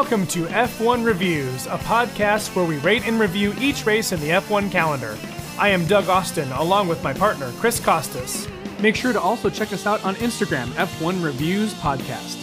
[0.00, 4.30] Welcome to F1 Reviews, a podcast where we rate and review each race in the
[4.30, 5.14] F1 calendar.
[5.58, 8.48] I am Doug Austin, along with my partner, Chris Costas.
[8.80, 12.38] Make sure to also check us out on Instagram, F1 Reviews Podcast.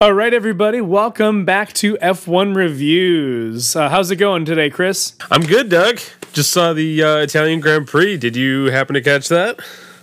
[0.00, 3.76] All right, everybody, welcome back to F1 Reviews.
[3.76, 5.14] Uh, how's it going today, Chris?
[5.30, 6.00] I'm good, Doug.
[6.32, 8.16] Just saw the uh, Italian Grand Prix.
[8.16, 9.60] Did you happen to catch that?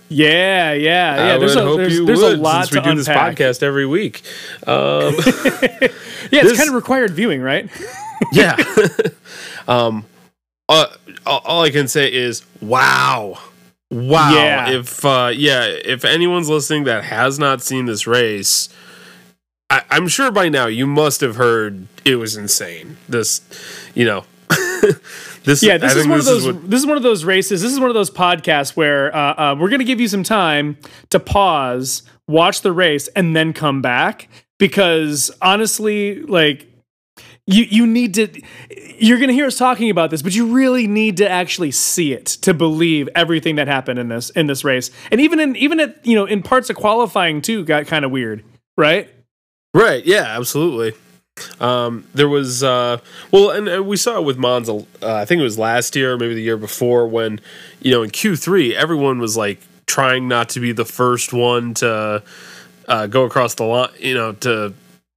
[0.08, 1.34] Yeah, yeah, yeah.
[1.34, 2.96] I there's would a, hope there's, you there's would, a lot since we to do
[2.96, 4.22] this podcast every week.
[4.66, 5.14] Um,
[6.30, 7.70] Yeah, it's This- kind of required viewing, right?
[8.32, 8.56] yeah.
[9.68, 10.04] um,
[10.68, 10.86] uh,
[11.24, 13.38] all all I can say is wow,
[13.90, 14.32] wow.
[14.34, 14.70] Yeah.
[14.70, 18.68] If uh, yeah, if anyone's listening that has not seen this race,
[19.70, 22.98] I, I'm sure by now you must have heard it was insane.
[23.08, 23.40] This,
[23.94, 24.24] you know.
[25.44, 26.46] This Yeah, this I is one of this those.
[26.46, 27.62] what- this is one of those races.
[27.62, 30.22] This is one of those podcasts where uh, uh, we're going to give you some
[30.22, 30.76] time
[31.10, 34.28] to pause, watch the race, and then come back.
[34.58, 36.66] Because honestly, like
[37.46, 38.28] you, you need to.
[39.00, 42.12] You're going to hear us talking about this, but you really need to actually see
[42.12, 44.90] it to believe everything that happened in this in this race.
[45.12, 48.10] And even in even at you know in parts of qualifying too, got kind of
[48.10, 48.42] weird,
[48.76, 49.08] right?
[49.72, 50.04] Right.
[50.04, 50.24] Yeah.
[50.36, 50.98] Absolutely.
[51.60, 52.98] Um, there was uh,
[53.30, 54.84] well, and, and we saw it with Monza.
[55.02, 57.40] Uh, I think it was last year, maybe the year before, when
[57.80, 61.74] you know in Q three everyone was like trying not to be the first one
[61.74, 62.22] to
[62.86, 63.90] uh, go across the line.
[63.98, 64.74] You know to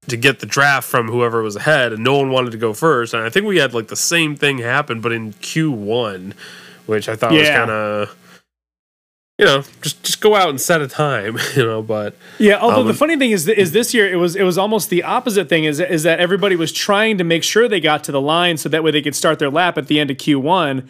[0.08, 3.14] to get the draft from whoever was ahead, and no one wanted to go first.
[3.14, 6.33] And I think we had like the same thing happen, but in Q one,
[6.88, 8.16] which I thought was kind of.
[9.42, 11.38] You know, just just go out and set a time.
[11.56, 14.36] You know, but Yeah, although Um, the funny thing is, is this year it was
[14.36, 15.64] it was almost the opposite thing.
[15.64, 18.70] Is is that everybody was trying to make sure they got to the line so
[18.70, 20.88] that way they could start their lap at the end of Q one,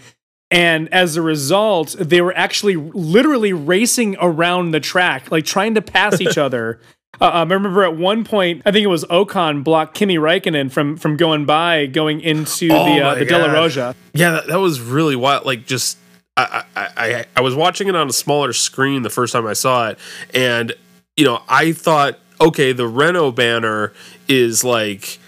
[0.52, 5.82] and as a result, they were actually literally racing around the track, like trying to
[5.82, 6.80] pass each other.
[7.22, 10.70] Uh, um, I remember at one point, I think it was Ocon blocked Kimi Räikkönen
[10.72, 13.96] from from going by, going into Oh the uh, the Della Roggia.
[14.14, 15.46] Yeah, that, that was really wild.
[15.46, 15.98] Like, just
[16.38, 19.54] I, I I I was watching it on a smaller screen the first time I
[19.54, 20.00] saw it,
[20.34, 20.74] and
[21.18, 23.94] you know, I thought, okay, the Renault banner
[24.28, 25.20] is like.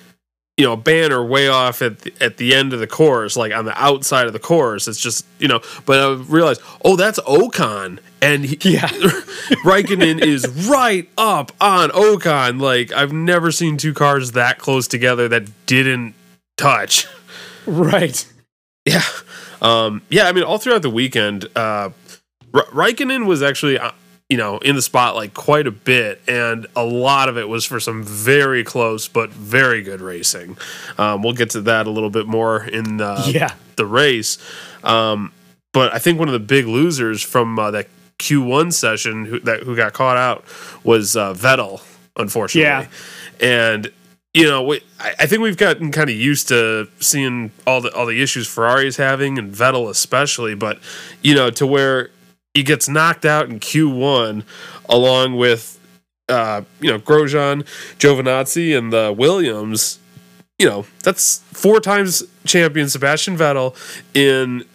[0.55, 3.51] You know, a banner way off at the, at the end of the course, like
[3.51, 4.87] on the outside of the course.
[4.87, 8.87] It's just you know, but I realized, oh, that's Ocon, and he, Yeah.
[9.65, 12.61] Raikkonen is right up on Ocon.
[12.61, 16.13] Like I've never seen two cars that close together that didn't
[16.55, 17.07] touch.
[17.65, 18.31] Right.
[18.85, 19.01] Yeah.
[19.63, 21.89] Um, yeah, I mean, all throughout the weekend, uh,
[22.53, 23.91] R- Raikkonen was actually, uh,
[24.29, 27.79] you know, in the spotlight quite a bit, and a lot of it was for
[27.79, 30.57] some very close but very good racing.
[30.97, 33.53] Um, we'll get to that a little bit more in uh, Yeah.
[33.77, 34.37] the race.
[34.83, 35.31] Um,
[35.71, 37.87] but I think one of the big losers from uh, that
[38.19, 40.43] Q1 session who, that who got caught out
[40.83, 41.81] was uh, Vettel,
[42.15, 42.63] unfortunately.
[42.63, 42.87] Yeah.
[43.39, 43.91] And
[44.33, 48.07] you know, we, I, think we've gotten kind of used to seeing all the all
[48.07, 50.79] the issues Ferrari's having and Vettel especially, but
[51.21, 52.09] you know, to where
[52.53, 54.43] he gets knocked out in Q1
[54.89, 55.79] along with
[56.29, 57.63] uh, you know, Grosjean,
[57.99, 59.99] Giovinazzi and the Williams,
[60.57, 63.75] you know, that's four times champion Sebastian Vettel
[64.15, 64.65] in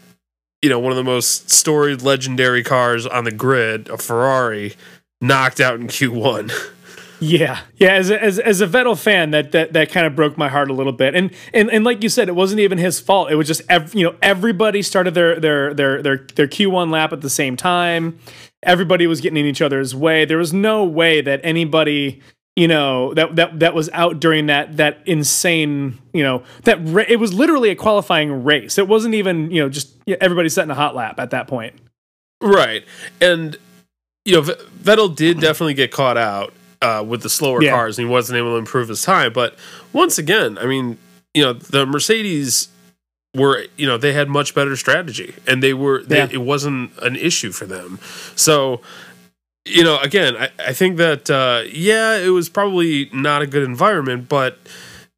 [0.62, 4.74] you know, one of the most storied legendary cars on the grid, a Ferrari,
[5.20, 6.52] knocked out in Q1.
[7.20, 7.94] Yeah, yeah.
[7.94, 10.70] As a, as, as a Vettel fan, that that that kind of broke my heart
[10.70, 11.14] a little bit.
[11.14, 13.30] And and and like you said, it wasn't even his fault.
[13.30, 16.90] It was just ev- you know everybody started their their their their their Q one
[16.90, 18.18] lap at the same time.
[18.62, 20.24] Everybody was getting in each other's way.
[20.24, 22.20] There was no way that anybody
[22.56, 27.04] you know that that that was out during that that insane you know that ra-
[27.08, 28.78] it was literally a qualifying race.
[28.78, 31.74] It wasn't even you know just everybody setting a hot lap at that point.
[32.40, 32.84] Right.
[33.20, 33.56] And,
[34.24, 36.52] you know, Vettel did definitely get caught out
[36.82, 37.72] uh, with the slower Yeah.
[37.72, 39.32] cars and he wasn't able to improve his time.
[39.32, 39.56] But
[39.92, 40.98] once again, I mean,
[41.34, 42.68] you know, the Mercedes
[43.34, 46.28] were, you know, they had much better strategy and they were, they, Yeah.
[46.30, 47.98] it wasn't an issue for them.
[48.36, 48.80] So,
[49.64, 53.62] you know, again, I, I think that, uh, yeah, it was probably not a good
[53.64, 54.58] environment, but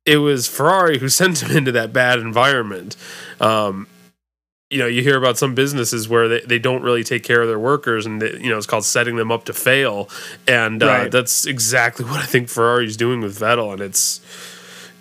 [0.05, 2.97] it was Ferrari who sent him into that bad environment.
[3.41, 3.87] Um,
[4.71, 7.49] you know, you hear about some businesses where they, they don't really take care of
[7.49, 10.09] their workers and, they, you know, it's called setting them up to fail.
[10.47, 11.11] And uh, Right.
[11.11, 13.73] that's exactly what I think Ferrari's doing with Vettel.
[13.73, 14.21] And it's,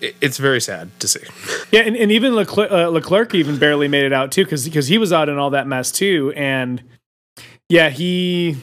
[0.01, 1.19] it's very sad to see.
[1.71, 4.87] Yeah, and, and even Leclerc, uh, Leclerc even barely made it out too, because because
[4.87, 6.81] he was out in all that mess too, and
[7.69, 8.57] yeah, he.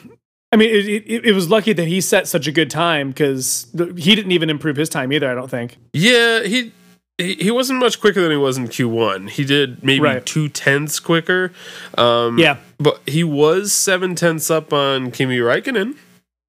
[0.51, 3.67] I mean, it, it, it was lucky that he set such a good time because
[3.95, 5.31] he didn't even improve his time either.
[5.31, 5.77] I don't think.
[5.93, 6.73] Yeah, he,
[7.17, 9.29] he he wasn't much quicker than he was in Q1.
[9.31, 10.25] He did maybe Right.
[10.25, 11.51] two tenths quicker.
[11.97, 15.95] Um, Yeah, but he was seven tenths up on Kimi Räikkönen,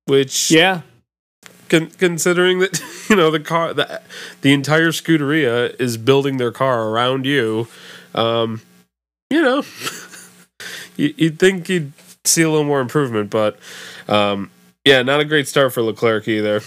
[0.06, 0.82] which yeah,
[1.68, 4.00] con- considering that you know the car, the
[4.42, 7.66] the entire Scuderia is building their car around you.
[8.14, 8.60] Um,
[9.30, 9.62] you know,
[10.96, 11.92] you, you'd think you'd
[12.24, 13.58] see a little more improvement, but
[14.08, 14.50] um,
[14.84, 16.60] yeah, not a great start for Leclerc either.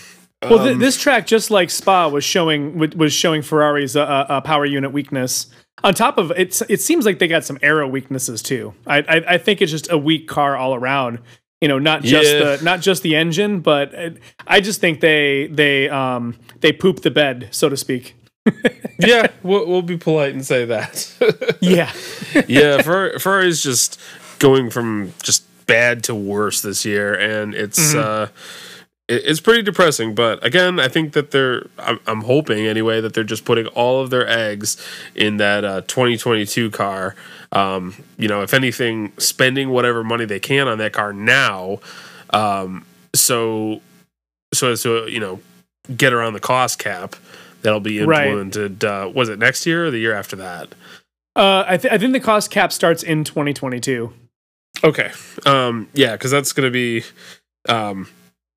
[0.43, 4.41] Well, th- Um, this track, just like Spa, was showing was showing Ferrari's uh, uh,
[4.41, 5.47] power unit weakness.
[5.83, 8.73] On top of it, it seems like they got some aero weaknesses too.
[8.87, 11.19] I, I I think it's just a weak car all around.
[11.59, 12.55] You know, not just Yeah.
[12.57, 14.17] the not just the engine, but it,
[14.47, 18.15] I just think they they um they pooped the bed, so to speak.
[18.99, 21.07] yeah, we'll, we'll be polite and say that.
[21.61, 21.91] Yeah,
[22.47, 23.99] yeah, Fer- Ferrari's just
[24.39, 28.31] going from just bad to worse this year, and it's uh, it,
[29.11, 30.15] it's pretty depressing.
[30.15, 34.01] But again, I think that they're I'm, I'm hoping anyway that they're just putting all
[34.01, 34.77] of their eggs
[35.15, 37.15] in that uh, 2022 car.
[37.51, 41.79] Um, you know, if anything, spending whatever money they can on that car now,
[42.31, 43.81] um, so
[44.53, 45.39] so as to you know
[45.95, 47.15] get around the cost cap.
[47.63, 48.25] That'll be Right.
[48.27, 48.83] implemented.
[48.83, 50.69] Uh, was it next year or the year after that?
[51.35, 54.11] uh, I th- I think the cost cap starts in 2022.
[54.83, 55.11] Okay.
[55.45, 57.03] Um, yeah, because that's going to be.
[57.69, 58.07] Um,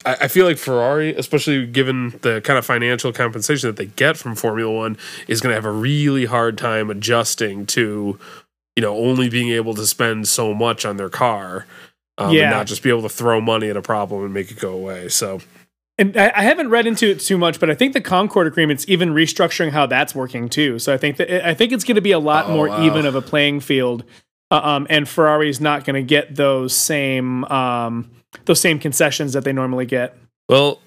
[0.05, 4.17] I, I feel like Ferrari, especially given the kind of financial compensation that they get
[4.17, 4.97] from Formula One,
[5.29, 8.19] is going to have a really hard time adjusting to,
[8.77, 11.67] you know, only being able to spend so much on their car,
[12.19, 12.43] um, Yeah.
[12.43, 14.73] and not just be able to throw money at a problem and make it go
[14.73, 15.09] away.
[15.09, 15.41] So
[15.99, 18.85] And I, I haven't read into it too much, but I think the Concord agreement's
[18.89, 20.79] even restructuring how that's working too.
[20.81, 22.83] So I think that I think it's going to be a lot Oh, more wow.
[22.85, 24.03] even of a playing field,
[24.51, 28.11] uh, um, and Ferrari's not going to get those same um,
[28.47, 30.17] those same concessions that they normally get.
[30.49, 30.81] Well,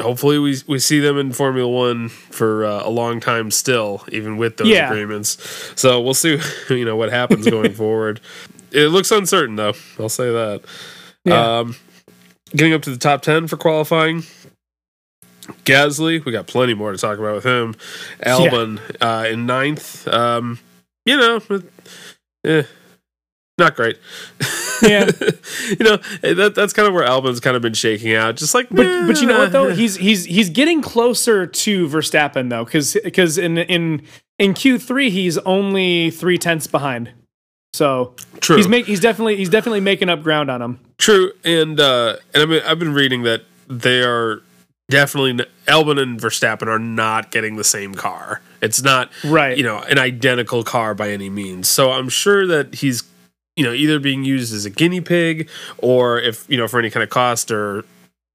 [0.00, 4.36] hopefully we we see them in Formula One for uh, a long time still, even
[4.36, 4.86] with those Yeah.
[4.90, 5.36] agreements.
[5.76, 6.38] So we'll see,
[6.70, 8.20] you know, what happens going forward.
[8.70, 9.74] It looks uncertain, though.
[9.98, 10.62] I'll say that.
[11.24, 11.58] Yeah.
[11.58, 11.76] Um,
[12.56, 14.22] getting up to the top ten for qualifying.
[15.64, 17.74] Gasly, we got plenty more to talk about with him.
[18.24, 20.06] Albon uh, in ninth.
[20.08, 20.58] Um,
[21.04, 21.40] you know,
[22.44, 22.62] eh,
[23.58, 23.98] not great.
[24.82, 25.04] Yeah.
[25.68, 28.36] you know that that's kind of where Albon's kind of been shaking out.
[28.36, 32.50] Just like, But but you know what though he's he's he's getting closer to Verstappen
[32.50, 34.02] though because because in in
[34.38, 37.10] in Q three he's only three tenths behind,
[37.74, 38.56] so True.
[38.56, 40.80] he's make he's definitely he's definitely making up ground on him.
[40.98, 44.42] True, and uh, and I mean, I've been reading that they are
[44.90, 48.40] definitely Albon and Verstappen are not getting the same car.
[48.60, 49.56] It's not Right.
[49.56, 51.68] you know an identical car by any means.
[51.68, 53.02] So I'm sure that he's
[53.56, 56.90] you know either being used as a guinea pig or if you know for any
[56.90, 57.84] kind of cost or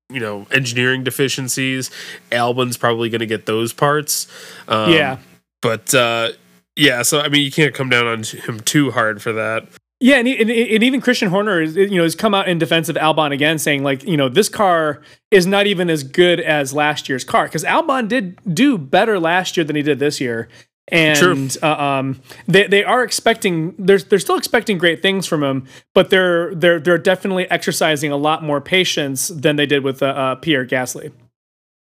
[0.09, 1.91] you know engineering deficiencies,
[2.31, 4.27] Albon's probably going to get those parts.
[4.67, 5.17] Um, yeah.
[5.61, 6.29] but uh,
[6.75, 7.01] yeah.
[7.01, 9.67] So I mean, you can't come down on him too hard for that.
[9.99, 12.87] Yeah, and, and, and even Christian Horner, is, you know, has come out in defense
[12.87, 16.71] of Albon again, saying like, you know, this car is not even as good as
[16.71, 20.49] last year's car because Albon did do better last year than he did this year,
[20.89, 25.65] and uh, um, they they are expecting they're they're still expecting great things from him,
[25.93, 30.07] but they're they're they're definitely exercising a lot more patience than they did with uh,
[30.07, 31.11] uh, Pierre Gasly.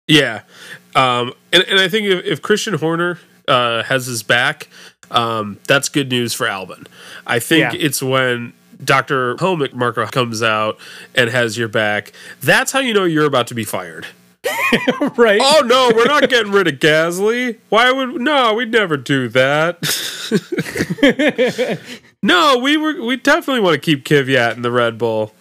[0.06, 0.42] Yeah,
[0.94, 4.68] um, and and I think if, if Christian Horner uh, has his back,
[5.10, 6.86] um, that's good news for Albon.
[7.26, 7.86] I think Yeah.
[7.86, 8.52] it's when
[8.82, 10.78] Doctor Helmut Marko comes out
[11.14, 12.12] and has your back.
[12.40, 14.06] That's how you know you're about to be fired.
[15.16, 15.40] right?
[15.42, 17.58] Oh no, we're not getting rid of Gasly.
[17.68, 18.54] Why would no?
[18.54, 19.78] We'd never do that.
[22.22, 23.02] no, we were.
[23.02, 25.32] We definitely want to keep Kvyat in the Red Bull.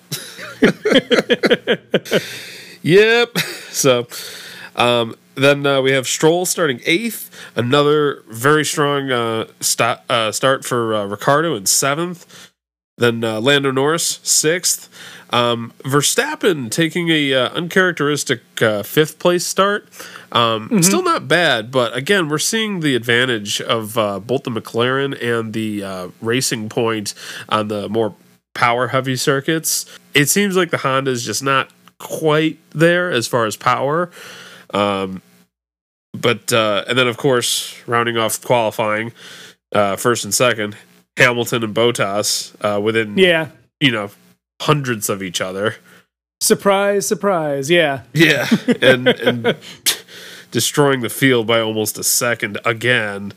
[2.82, 3.38] yep.
[3.70, 4.08] So,
[4.76, 7.30] um, then uh, we have Stroll starting eighth.
[7.56, 12.52] Another very strong uh, sta- uh, start for uh, Ricciardo in seventh.
[12.98, 14.90] Then uh, Lando Norris sixth.
[15.30, 19.88] Um, Verstappen taking a uh, uncharacteristic uh, fifth place start.
[20.32, 25.22] Um, Still not bad, but again, we're seeing the advantage of uh, both the McLaren
[25.22, 27.14] and the uh, Racing Point
[27.50, 28.16] on the more
[28.56, 29.86] power heavy circuits.
[30.14, 34.10] It seems like the Honda is just not quite there as far as power.
[34.74, 35.22] Um,
[36.14, 39.14] but uh, and then of course rounding off qualifying,
[39.72, 40.76] uh, first and second,
[41.18, 43.50] Hamilton and Bottas uh, within yeah.
[43.80, 44.12] you know
[44.62, 45.76] hundreds of each other.
[46.40, 47.70] Surprise, surprise.
[47.70, 48.04] Yeah.
[48.14, 48.48] Yeah,
[48.82, 49.58] and and
[50.52, 53.34] destroying the field by almost a second again.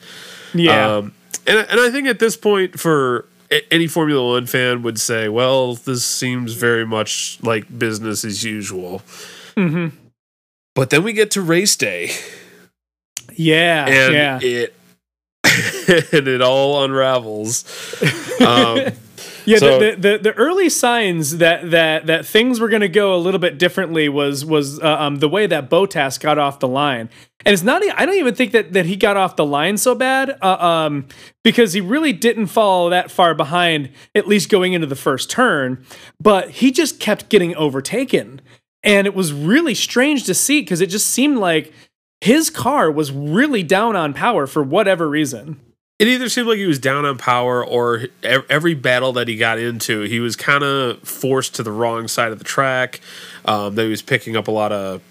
[0.55, 0.97] Yeah.
[0.97, 1.15] Um,
[1.47, 3.27] and and I think at this point, for
[3.71, 9.03] any Formula One fan would say, well, this seems very much like business as usual.
[9.57, 9.93] Mhm.
[10.75, 12.13] But then we get to race day,
[13.35, 13.87] Yeah.
[13.87, 14.39] and yeah.
[14.43, 14.75] it
[16.13, 17.65] and it all unravels.
[18.41, 18.89] Um,
[19.47, 23.15] Yeah, So- the, the, the early signs that that that things were going to go
[23.15, 26.69] a little bit differently was was uh, um, the way that Bottas got off the
[26.69, 27.09] line,
[27.47, 27.83] and it's not.
[27.99, 31.07] I don't even think that that he got off the line so bad, uh, um,
[31.43, 35.85] because he really didn't fall that far behind, at least going into the first turn,
[36.21, 38.43] but he just kept getting overtaken,
[38.83, 41.73] and it was really strange to see because it just seemed like
[42.21, 45.59] his car was really down on power for whatever reason.
[46.01, 49.59] It either seemed like he was down on power or every battle that he got
[49.59, 53.03] into, he was kind of forced to the wrong side of the track.
[53.45, 55.03] Um, that he was picking up a lot of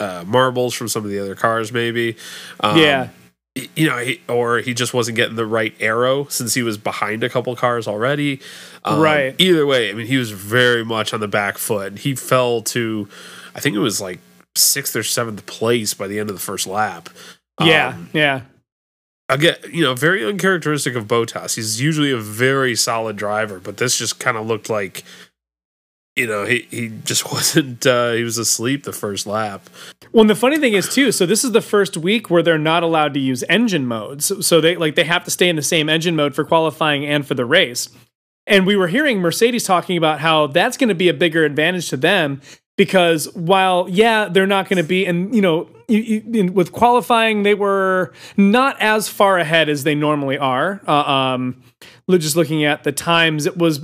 [0.00, 2.16] uh, marbles from some of the other cars, maybe.
[2.60, 3.08] Um, Yeah.
[3.76, 7.22] You know, he, or he just wasn't getting the right aero since he was behind
[7.22, 8.40] a couple cars already.
[8.86, 9.34] Um, Right.
[9.38, 11.98] Either way, I mean, he was very much on the back foot.
[11.98, 13.06] He fell to,
[13.54, 14.20] I think it was like
[14.56, 17.10] sixth or seventh place by the end of the first lap.
[17.60, 18.40] Yeah, Um, yeah.
[19.32, 21.54] Again, you know, very uncharacteristic of Bottas.
[21.54, 25.04] He's usually a very solid driver, but this just kind of looked like,
[26.16, 29.70] you know, he, he just wasn't, uh, he was asleep the first lap.
[30.12, 31.12] Well, and the funny thing is too.
[31.12, 34.46] So this is the first week where they're not allowed to use engine modes.
[34.46, 37.26] So, they like they have to stay in the same engine mode for qualifying and
[37.26, 37.88] for the race.
[38.46, 41.88] And we were hearing Mercedes talking about how that's going to be a bigger advantage
[41.88, 42.42] to them
[42.76, 46.72] because while yeah they're not going to be and you know you, you, in, with
[46.72, 50.80] qualifying they were not as far ahead as they normally are.
[50.86, 51.62] Uh, um,
[52.10, 53.80] just looking at the times, it was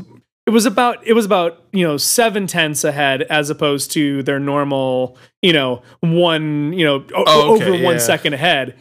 [0.47, 4.39] it was about it was about you know seven tenths ahead as opposed to their
[4.39, 7.99] normal you know one you know Oh, okay, over one yeah.
[7.99, 8.75] second ahead.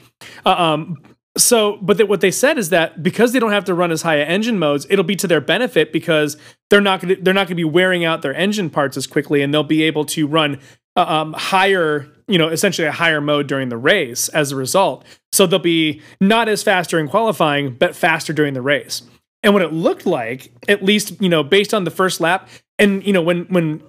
[0.46, 0.98] Uh, um,
[1.38, 4.02] so, but that what they said is that because they don't have to run as
[4.02, 6.38] high engine modes, it'll be to their benefit because
[6.70, 9.08] they're not going to they're not going to be wearing out their engine parts as
[9.08, 10.60] quickly, and they'll be able to run
[10.96, 15.06] uh, um, higher, you know, essentially a higher mode during the race as a result.
[15.32, 19.04] So they'll be not as fast during qualifying, but faster during the race.
[19.44, 23.06] And what it looked like, at least you know, based on the first lap, and
[23.06, 23.84] you know, when when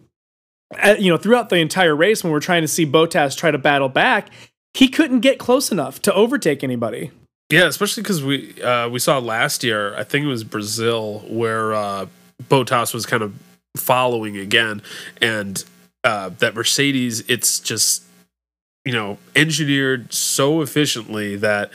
[0.83, 3.59] uh, you know throughout the entire race, when we're trying to see Bottas try to
[3.59, 4.28] battle back,
[4.75, 7.11] he couldn't get close enough to overtake anybody.
[7.50, 11.73] Yeah, especially because we, uh, we saw last year, I think it was Brazil, where,
[11.75, 12.07] uh,
[12.49, 13.35] Bottas was kind of
[13.76, 14.83] following again
[15.23, 15.64] and,
[16.05, 18.02] uh, that Mercedes, it's just,
[18.85, 21.71] you know, engineered so efficiently that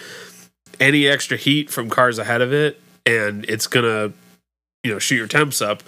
[0.80, 4.12] any extra heat from cars ahead of it and it's gonna
[4.84, 5.84] you know shoot your temps up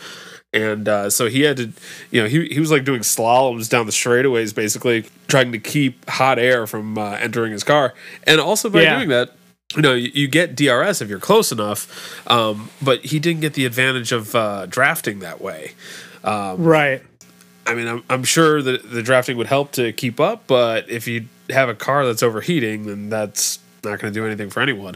[0.54, 1.72] and uh, so he had to
[2.12, 6.08] you know he, he was like doing slaloms down the straightaways basically trying to keep
[6.08, 7.94] hot air from uh, entering his car
[8.28, 8.96] and also by Yeah.
[8.98, 9.34] doing that
[9.76, 11.88] you know you, you get drs if you're close enough
[12.30, 15.72] um, but he didn't get the advantage of uh, drafting that way
[16.24, 17.02] Right.
[17.68, 21.08] I mean, I'm, I'm sure that the drafting would help to keep up, but if
[21.08, 24.96] you have a car that's overheating, then that's not going to do anything for anyone.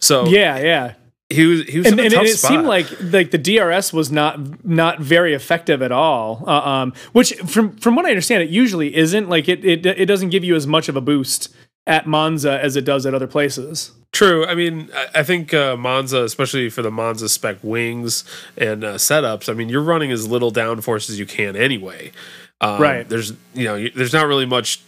[0.00, 0.94] So Yeah, yeah.
[1.28, 2.48] he was he was And, in a and, and it spot.
[2.50, 6.42] seemed like like the DRS was not not very effective at all.
[6.46, 9.28] Uh, um, which from from what I understand, it usually isn't.
[9.28, 11.54] Like it, it it doesn't give you as much of a boost
[11.88, 13.90] at Monza as it does at other places.
[14.12, 14.46] True.
[14.46, 18.24] I mean, I, think uh, Monza, especially for the Monza spec wings
[18.56, 22.12] and uh, setups, I mean, you're running as little downforce as you can anyway.
[22.60, 23.08] Um, Right.
[23.08, 24.80] There's you know there's not really much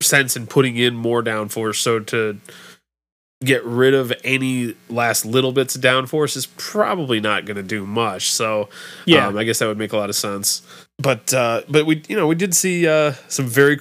[0.00, 1.76] sense in putting in more downforce.
[1.76, 2.38] So to
[3.44, 7.86] get rid of any last little bits of downforce is probably not going to do
[7.86, 8.30] much.
[8.32, 8.68] So
[9.06, 9.26] Yeah.
[9.28, 10.62] um, I guess that would make a lot of sense.
[10.98, 13.80] But uh, but we you know we did see uh, some very.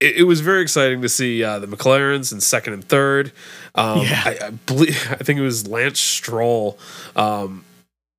[0.00, 3.32] It, it was very exciting to see uh, the McLarens in second and third.
[3.74, 4.22] Um, Yeah.
[4.24, 6.78] I, I believe I think it was Lance Stroll.
[7.16, 7.64] Um,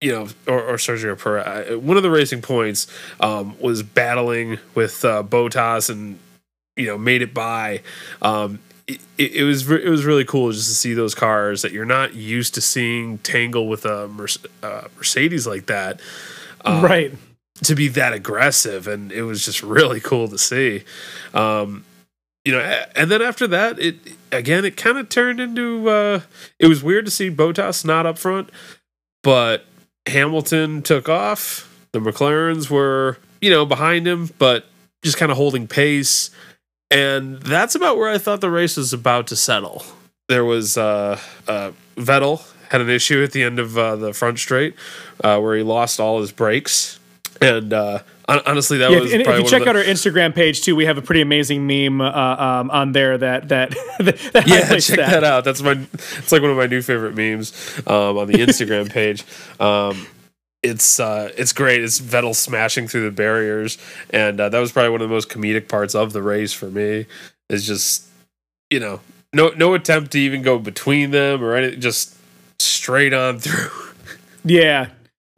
[0.02, 1.78] you know, or, or Sergio Perez.
[1.78, 2.88] One of the racing points
[3.20, 6.18] um, was battling with uh, Bottas and
[6.78, 7.82] you know made it by.
[8.22, 11.64] Um, it, it it was re- it was really cool just to see those cars
[11.64, 16.00] that you're not used to seeing tangle with a Merce- uh, Mercedes like that.
[16.64, 17.14] Um, right.
[17.64, 20.84] To be that aggressive and it was just really cool to see.
[21.34, 21.86] Um
[22.46, 22.60] you know
[22.96, 23.96] and then after that it
[24.32, 26.22] again it kind of turned into uh
[26.58, 28.50] it was weird to see Bottas not up front
[29.24, 29.66] but
[30.08, 31.66] Hamilton took off.
[31.92, 34.66] The McLarens were you know behind him but
[35.04, 36.32] just kind of holding pace.
[36.92, 39.84] And that's about where I thought the race was about to settle.
[40.30, 44.38] There was uh uh Vettel had an issue at the end of uh, the front
[44.38, 44.76] straight
[45.24, 46.99] uh, where he lost all his brakes
[47.42, 49.84] and uh, honestly, that Yeah, was and if you one check of the, out our
[49.84, 53.72] Instagram page too, we have a pretty amazing meme uh, um, on there that that
[54.00, 55.24] that yeah, highlights check that.
[55.24, 55.44] out.
[55.46, 57.54] That's my it's like one of my new favorite memes
[57.88, 59.24] um, on the Instagram page.
[59.60, 60.08] Um,
[60.64, 61.84] it's uh, it's great.
[61.84, 63.78] It's Vettel smashing through the barriers,
[64.12, 66.70] and uh, that was probably one of the most comedic parts of the race for
[66.70, 67.06] me.
[67.50, 68.06] Is just
[68.70, 69.00] you know
[69.34, 72.16] no no attempt to even go between them or anything, just
[72.60, 73.70] straight on through.
[74.46, 74.88] Yeah.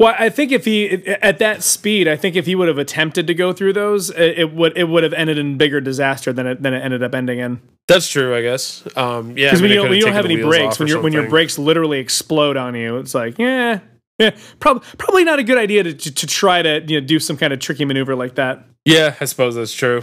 [0.01, 3.27] Well, I think if he at that speed, I think if he would have attempted
[3.27, 6.63] to go through those, it, would it would have ended in bigger disaster than it
[6.63, 7.61] than it ended up ending in.
[7.87, 8.83] That's true, I guess.
[8.97, 11.03] Um, yeah, Because I when mean, you, when you don't have any brakes, when your
[11.03, 13.81] when your brakes literally explode on you, it's like yeah,
[14.17, 17.19] yeah, prob- probably not a good idea to, to, to try to you know do
[17.19, 18.65] some kind of tricky maneuver like that.
[18.85, 20.01] Yeah, I suppose that's true.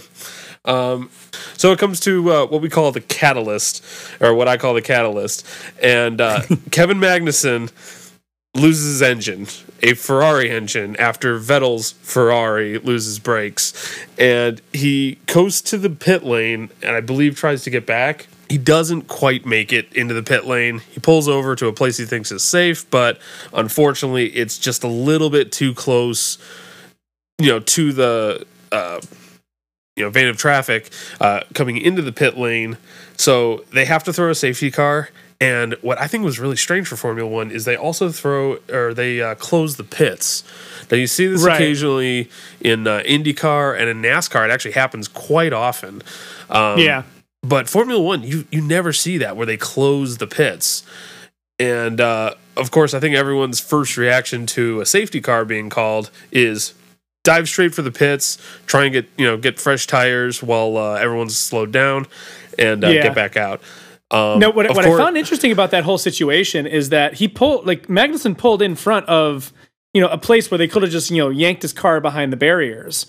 [0.65, 1.11] Um,
[1.57, 3.85] so it comes to uh, what we call the catalyst,
[4.21, 5.45] or what I call the catalyst,
[5.83, 7.73] and uh, Kevin Magnussen
[8.55, 9.47] loses engine,
[9.83, 13.73] a Ferrari engine, after Vettel's Ferrari loses brakes,
[14.19, 18.27] and he coasts to the pit lane, and I believe tries to get back.
[18.49, 20.81] He doesn't quite make it into the pit lane.
[20.91, 23.19] He pulls over to a place he thinks is safe, but
[23.53, 26.39] unfortunately, it's just a little bit too close,
[27.39, 29.01] you know, to the uh,
[29.97, 30.91] you know vein of traffic
[31.21, 32.79] uh, coming into the pit lane.
[33.17, 35.11] So they have to throw a safety car.
[35.41, 38.93] And what I think was really strange for Formula One is they also throw or
[38.93, 40.43] they uh, close the pits.
[40.91, 41.55] Now you see this Right.
[41.55, 42.29] occasionally
[42.61, 44.45] in uh, IndyCar and in NASCAR.
[44.47, 46.03] It actually happens quite often.
[46.51, 47.05] Um, yeah,
[47.43, 50.83] but Formula One, you you never see that where they close the pits.
[51.61, 56.11] And uh, of course, I think everyone's first reaction to a safety car being called
[56.33, 56.75] is
[57.23, 60.95] dive straight for the pits, try and get you know get fresh tires while uh,
[60.95, 62.07] everyone's slowed down,
[62.59, 63.03] and uh, Yeah.
[63.05, 63.61] get back out.
[64.11, 67.29] Um, No, what, what course- I found interesting about that whole situation is that he
[67.29, 69.53] pulled, like Magnussen pulled in front of,
[69.93, 72.33] you know, a place where they could have just, you know, yanked his car behind
[72.33, 73.07] the barriers.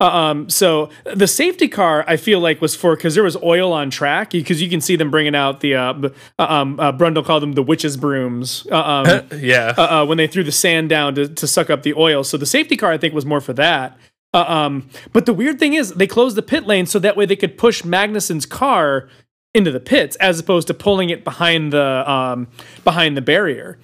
[0.00, 3.70] Uh, um, so the safety car, I feel like, was for because there was oil
[3.70, 5.92] on track because you can see them bringing out the, uh,
[6.38, 8.66] uh, um, uh, Brundle called them the witches' brooms.
[8.70, 11.92] Uh, um, yeah, uh, when they threw the sand down to, to suck up the
[11.94, 12.24] oil.
[12.24, 13.98] So the safety car, I think, was more for that.
[14.32, 17.26] Uh, um, but the weird thing is, they closed the pit lane so that way
[17.26, 19.08] they could push Magnussen's car
[19.54, 22.48] into the pits, as opposed to pulling it behind the um,
[22.84, 23.78] behind the barrier.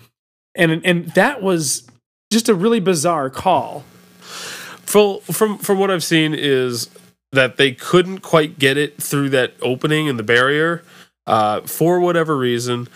[0.55, 1.87] And and that was
[2.33, 3.85] just a really bizarre call.
[4.21, 6.89] Full, from from what I've seen is
[7.33, 10.83] that they couldn't quite get it through that opening in the barrier
[11.27, 12.89] uh, for whatever reason,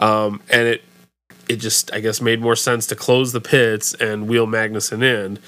[0.00, 0.82] um, and it
[1.48, 5.38] it just I guess made more sense to close the pits and wheel Magnussen in.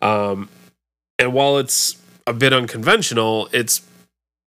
[0.00, 0.48] Um,
[1.18, 3.80] and while it's a bit unconventional, it's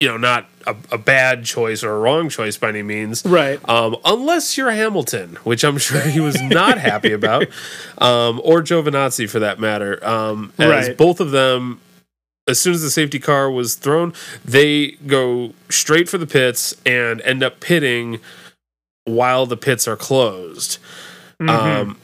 [0.01, 3.25] you know not a, a bad choice or a wrong choice by any means.
[3.25, 3.61] Right.
[3.69, 7.47] Um, unless you're Hamilton, which I'm sure he was not happy about,
[7.99, 10.05] um, or Giovinazzi for that matter.
[10.07, 10.97] Um, as Right.
[10.97, 11.81] both of them,
[12.49, 14.13] as soon as the safety car was thrown,
[14.45, 18.21] they go straight for the pits and end up pitting
[19.05, 20.79] while the pits are closed.
[21.41, 21.49] Mhm.
[21.51, 21.97] Um,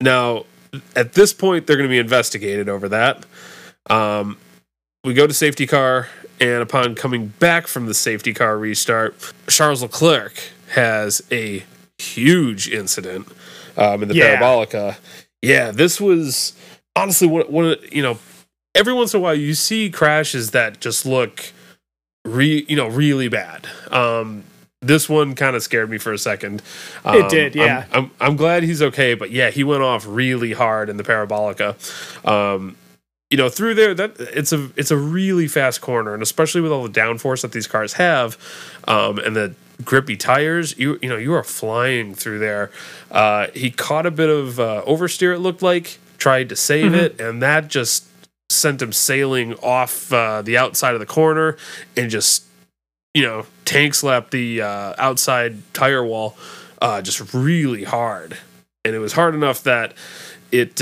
[0.00, 0.44] now,
[0.94, 3.24] at this point, they're going to be investigated over that.
[3.88, 4.36] Um,
[5.04, 6.08] we go to safety car,
[6.40, 9.14] and upon coming back from the safety car restart,
[9.48, 10.34] Charles Leclerc
[10.74, 11.64] has a
[11.98, 13.26] huge incident
[13.76, 14.40] um, in the Yeah.
[14.40, 14.96] parabolica.
[15.42, 16.52] Yeah, this was
[16.94, 18.18] honestly one, one of you know
[18.74, 21.52] every once in a while you see crashes that just look
[22.24, 23.66] re you know really bad.
[23.90, 24.44] Um,
[24.82, 26.62] this one kind of scared me for a second.
[27.04, 27.84] Um, did, I'm- yeah.
[27.92, 31.74] I'm, I'm glad he's okay, but yeah, he went off really hard in the parabolica.
[32.28, 32.76] Um,
[33.30, 36.70] you know, through there, that it's a it's a really fast corner, and especially with
[36.70, 38.38] all the downforce that these cars have,
[38.86, 42.70] um, and the grippy tires, you you know, you are flying through there.
[43.10, 45.34] Uh, he caught a bit of uh, oversteer.
[45.34, 48.06] It looked like tried to save it, and that just
[48.48, 51.56] sent him sailing off uh, the outside of the corner
[51.96, 52.44] and just
[53.12, 56.36] you know tank slapped the uh, outside tire wall
[56.80, 58.36] uh, just really hard,
[58.84, 59.94] and it was hard enough that
[60.52, 60.80] it.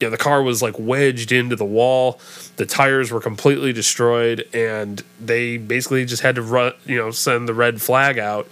[0.00, 2.20] You know, the car was like wedged into the wall.
[2.56, 7.46] The tires were completely destroyed, and they basically just had to run, you know, send
[7.46, 8.48] the red flag out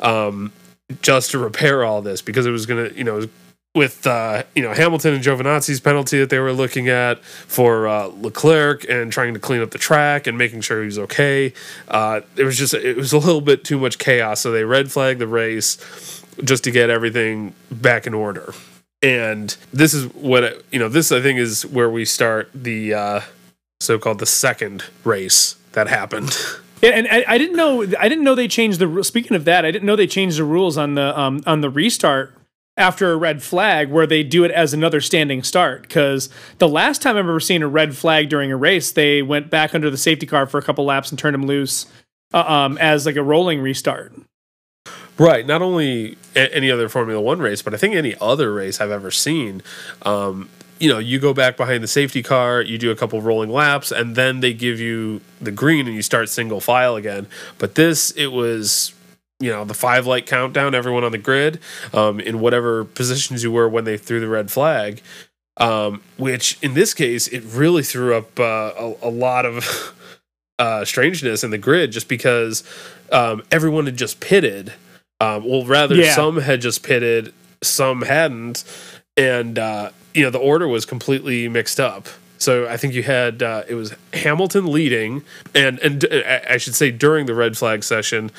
[0.00, 0.52] um,
[1.00, 3.26] just to repair all this because it was gonna, you know,
[3.74, 8.06] with uh, you know Hamilton and Giovinazzi's penalty that they were looking at for uh,
[8.06, 11.52] Leclerc and trying to clean up the track and making sure he was okay.
[11.88, 14.92] Uh, it was just it was a little bit too much chaos, so they red
[14.92, 18.52] flagged the race just to get everything back in order.
[19.02, 20.88] And this is what you know.
[20.88, 23.20] This I think is where we start the uh,
[23.80, 26.36] so-called the second race that happened.
[26.82, 27.82] Yeah, and I, I didn't know.
[27.98, 29.02] I didn't know they changed the.
[29.04, 31.70] Speaking of that, I didn't know they changed the rules on the um, on the
[31.70, 32.34] restart
[32.76, 35.82] after a red flag, where they do it as another standing start.
[35.82, 39.50] Because the last time I remember seeing a red flag during a race, they went
[39.50, 41.86] back under the safety car for a couple laps and turned him loose
[42.32, 44.12] uh, um, as like a rolling restart.
[45.22, 45.46] Right.
[45.46, 49.12] Not only any other Formula One race, but I think any other race I've ever
[49.12, 49.62] seen.
[50.02, 53.50] Um, you know, you go back behind the safety car, you do a couple rolling
[53.50, 57.28] laps, and then they give you the green and you start single file again.
[57.58, 58.94] But this, it was,
[59.40, 61.60] you know, the five light countdown, everyone on the grid,
[61.94, 65.02] um, in whatever positions you were when they threw the red flag.
[65.58, 69.94] um, which in this case it really threw up uh, a, a lot of
[70.58, 72.64] uh, strangeness in the grid just because
[73.12, 74.72] um, everyone had just pitted.
[75.22, 76.14] Um, well, rather, Yeah.
[76.14, 77.32] some had just pitted,
[77.62, 78.64] some hadn't,
[79.16, 82.08] and uh, you know the order was completely mixed up.
[82.38, 85.22] So I think you had uh, it was Hamilton leading,
[85.54, 86.04] and and
[86.50, 88.30] I should say during the red flag session,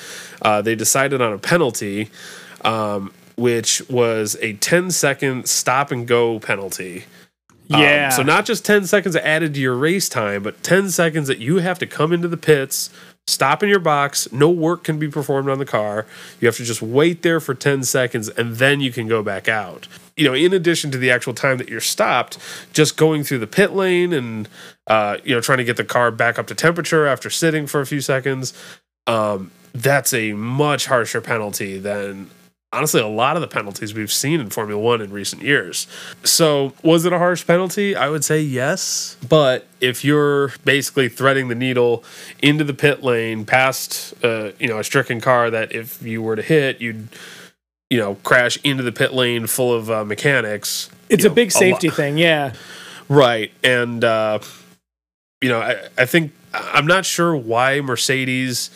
[0.41, 2.09] uh, they decided on a penalty,
[2.65, 7.05] um, which was a 10 second stop and go penalty.
[7.71, 8.09] Um, Yeah.
[8.09, 11.57] so not just 10 seconds added to your race time, but 10 seconds that you
[11.59, 12.89] have to come into the pits,
[13.27, 16.05] stop in your box, no work can be performed on the car.
[16.39, 19.47] You have to just wait there for 10 seconds and then you can go back
[19.47, 19.87] out.
[20.17, 22.37] You know, in addition to the actual time that you're stopped,
[22.73, 24.47] just going through the pit lane and
[24.87, 27.81] uh, you know, trying to get the car back up to temperature after sitting for
[27.81, 28.53] a few seconds,
[29.07, 32.29] um, that's a much harsher penalty than
[32.73, 35.87] honestly a lot of the penalties we've seen in Formula One in recent years.
[36.23, 37.95] So, was it a harsh penalty?
[37.95, 39.15] I would say yes.
[39.27, 42.03] But if you're basically threading the needle
[42.41, 46.35] into the pit lane past, uh, you know, a stricken car that if you were
[46.35, 47.07] to hit, you'd,
[47.89, 50.89] you know, crash into the pit lane full of uh, mechanics.
[51.09, 52.17] it's a know, big safety lot- thing.
[52.17, 52.53] Yeah.
[53.09, 53.51] Right.
[53.63, 54.39] And, uh,
[55.41, 58.69] you know, I, I think I'm not sure why Mercedes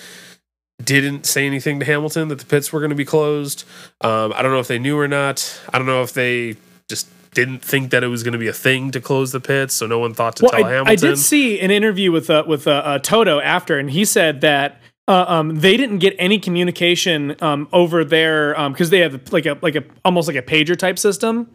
[0.84, 3.64] didn't say anything to Hamilton that the pits were going to be closed.
[4.02, 5.60] Um, I don't know if they knew or not.
[5.74, 6.56] I don't know if they
[6.88, 9.74] just didn't think that it was going to be a thing to close the pits,
[9.74, 10.92] so no one thought to Well, tell I, Hamilton.
[10.92, 14.42] I did see an interview with uh, with uh, uh, Toto after, and he said
[14.42, 19.46] that uh, um, they didn't get any communication um, over there because they have like
[19.46, 21.50] a like a almost like a pager type system,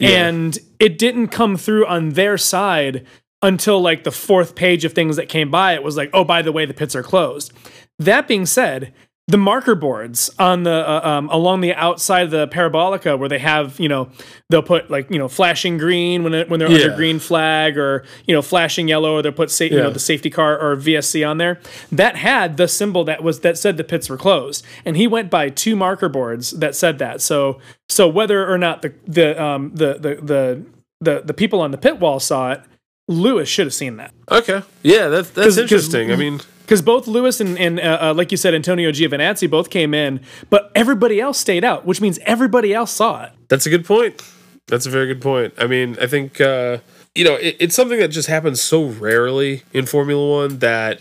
[0.00, 3.06] and it didn't come through on their side
[3.42, 5.74] until like the fourth page of things that came by.
[5.74, 7.52] It was like, oh, by the way, the pits are closed.
[7.98, 8.92] That being said,
[9.26, 13.38] the marker boards on the uh, um, along the outside of the parabolica where they
[13.40, 14.08] have you know
[14.48, 16.84] they'll put like you know flashing green when it, when they're Yeah.
[16.84, 19.98] under green flag or you know flashing yellow or they'll put sa- you know the
[19.98, 21.60] safety car or VSC on there.
[21.92, 24.64] That had the symbol that was that said the pits were closed.
[24.86, 27.20] And he went by two marker boards that said that.
[27.20, 30.64] So so whether or not the the um the the the
[31.02, 32.62] the, the people on the pit wall saw it
[33.08, 34.14] Lewis should have seen that.
[34.30, 36.10] Okay, yeah, that's that's 'cause- interesting.
[36.12, 39.70] I mean, because both Lewis and, and uh, uh, like you said, Antonio Giovinazzi both
[39.70, 43.32] came in, but everybody else stayed out, which means everybody else saw it.
[43.48, 44.22] That's a good point.
[44.66, 45.54] That's a very good point.
[45.56, 46.78] I mean, I think uh,
[47.14, 51.00] you know it, it's something that just happens so rarely in Formula One that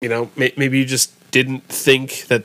[0.00, 2.44] you know may, maybe you just didn't think that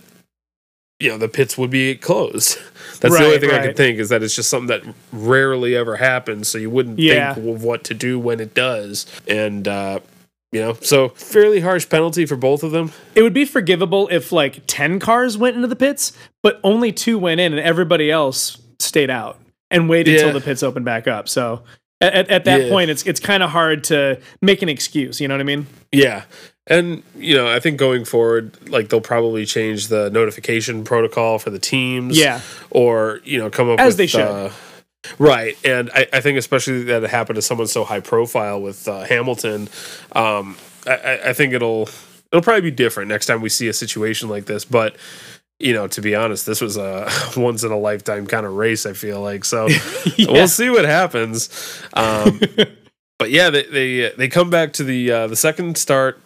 [0.99, 2.57] you know the pits would be closed.
[3.01, 3.65] That's the only Right, thing I right.
[3.67, 7.35] can think is that it's just something that rarely ever happens, so you wouldn't Yeah.
[7.35, 9.99] think of what to do when it does, and uh,
[10.51, 12.91] you know, so fairly harsh penalty for both of them.
[13.15, 17.17] It would be forgivable if like ten cars went into the pits, but only two
[17.19, 19.37] went in, and everybody else stayed out
[19.71, 20.21] and waited Yeah.
[20.21, 21.29] until the pits opened back up.
[21.29, 21.61] So
[22.01, 22.69] at, at, at that Yeah.
[22.69, 25.21] point, it's it's kind of hard to make an excuse.
[25.21, 25.67] You know what I mean?
[25.91, 26.23] Yeah.
[26.67, 31.49] And you know, I think going forward, like they'll probably change the notification protocol for
[31.49, 32.17] the teams.
[32.17, 32.41] Yeah.
[32.69, 34.21] Or, you know, come up As with they should.
[34.21, 34.49] Uh,
[35.17, 35.57] right.
[35.65, 39.01] And I, I think especially that it happened to someone so high profile with uh,
[39.01, 39.69] Hamilton,
[40.13, 40.57] um,
[40.87, 41.89] I- I, think it'll
[42.31, 44.65] it'll probably be different next time we see a situation like this.
[44.65, 44.95] But
[45.59, 48.85] you know, to be honest, this was a once in a lifetime kind of race.
[48.85, 49.67] I feel like so.
[50.17, 51.49] We'll see what happens.
[51.93, 52.39] Um,
[53.19, 56.21] but yeah, they, they they come back to the uh, the second start.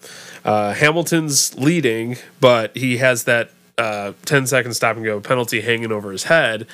[0.46, 5.92] Uh, Hamilton's leading, but he has that uh, 10 second stop and go penalty hanging
[5.92, 6.68] over his head.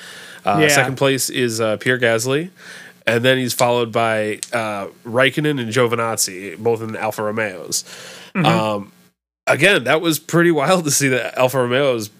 [0.44, 0.68] Uh, Yeah.
[0.68, 2.50] Second place is uh, Pierre Gasly,
[3.06, 7.84] and then he's followed by uh, Raikkonen and Giovinazzi, both in Alfa Romeos.
[8.34, 8.92] Um,
[9.46, 12.10] again, that was pretty wild to see that Alfa Romeos.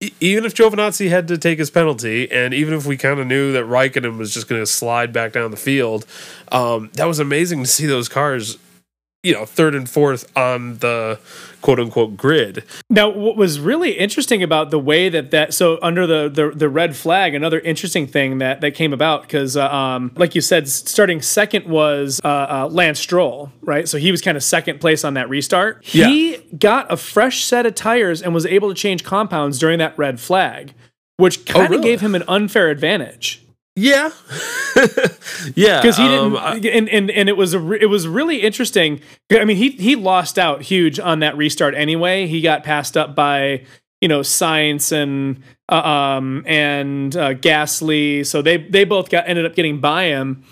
[0.00, 3.26] e- Even if Giovinazzi had to take his penalty, and even if we kind of
[3.26, 6.06] knew that Raikkonen was just going to slide back down the field,
[6.52, 8.58] um, that was amazing to see those cars,
[9.26, 11.18] you know, third and fourth on the
[11.60, 12.62] quote unquote grid.
[12.88, 16.68] Now, what was really interesting about the way that that so under the the, the
[16.68, 20.68] red flag, another interesting thing that that came about because, uh, um, like you said,
[20.68, 23.88] starting second was uh, uh, Lance Stroll, right?
[23.88, 25.84] So he was kind of second place on that restart.
[25.84, 29.98] He got a fresh set of tires and was able to change compounds during that
[29.98, 30.72] red flag,
[31.16, 31.82] which kind of really?
[31.82, 33.45] gave him an unfair advantage
[33.78, 34.10] Yeah,
[35.54, 38.08] yeah, because he um, didn't, I- and, and and it was a re- it was
[38.08, 39.00] really interesting.
[39.30, 42.26] I mean, he he lost out huge on that restart anyway.
[42.26, 43.64] He got passed up by
[44.00, 49.44] you know Sainz and uh, um and uh, Gasly, so they they both got ended
[49.44, 50.42] up getting by him.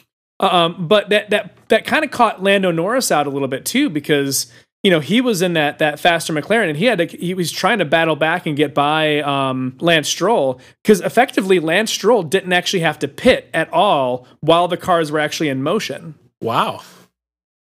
[0.40, 3.88] Um, but that that that kind of caught Lando Norris out a little bit too
[3.88, 4.52] because
[4.84, 7.50] you know, he was in that that faster McLaren, and he had to, he was
[7.50, 12.52] trying to battle back and get by um, Lance Stroll because effectively Lance Stroll didn't
[12.52, 16.14] actually have to pit at all while the cars were actually in motion.
[16.40, 16.82] Wow.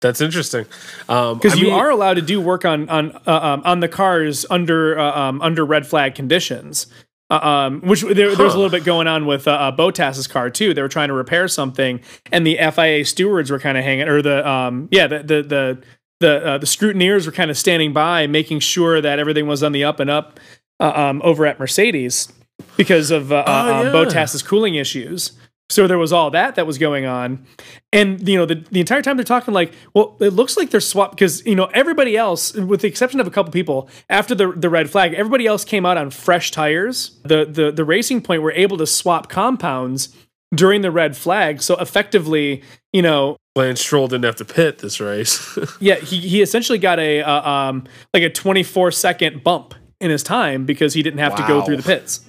[0.01, 0.65] That's interesting.
[1.07, 3.79] Um, Because I you mean- are allowed to do work on on uh, um, on
[3.79, 6.87] the cars under uh, um, under red flag conditions.
[7.31, 10.27] Uh, um, which there, there was a little bit going on with uh, uh, Bottas's
[10.27, 10.75] car too.
[10.75, 11.99] They were trying to repair something,
[12.31, 15.83] and the FIA stewards were kind of hanging, or the um, yeah, the the the
[16.19, 19.71] the, uh, the scrutineers were kind of standing by, making sure that everything was on
[19.71, 20.39] the up and up
[20.80, 22.32] uh, um, over at Mercedes
[22.78, 23.89] because of uh, Oh, uh, yeah.
[23.91, 25.34] Bottas's cooling issues.
[25.69, 27.43] So there was all that that was going on,
[27.91, 30.80] and you know the, the entire time they're talking like, well, it looks like they're
[30.80, 34.51] swapped because you know everybody else, with the exception of a couple people, after the
[34.51, 37.17] the red flag, everybody else came out on fresh tires.
[37.23, 40.15] The the the Racing Point were able to swap compounds
[40.54, 42.62] during the red flag, so effectively,
[42.93, 45.57] you know, Lance Stroll didn't have to pit this race.
[45.79, 50.23] yeah, he he essentially got a uh, um like a 24 second bump in his
[50.23, 52.19] time because he didn't have to go through the pits.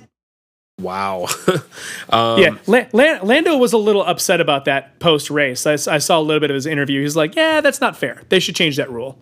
[0.80, 1.26] wow.
[2.10, 5.66] um, yeah, La- La- Lando was a little upset about that post race.
[5.66, 7.00] I saw a little bit of his interview.
[7.02, 8.22] He's like, "Yeah, that's not fair.
[8.28, 9.18] They should change that rule."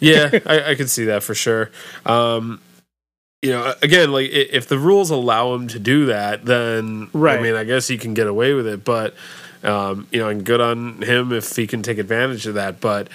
[0.00, 1.70] yeah, I, I can see that for sure.
[2.04, 2.60] Um,
[3.40, 7.38] you know, again, like if the rules allow him to do that, then Right.
[7.38, 8.84] I mean, I guess he can get away with it.
[8.84, 9.14] But
[9.62, 12.80] um, you know, and good on him if he can take advantage of that.
[12.80, 13.08] But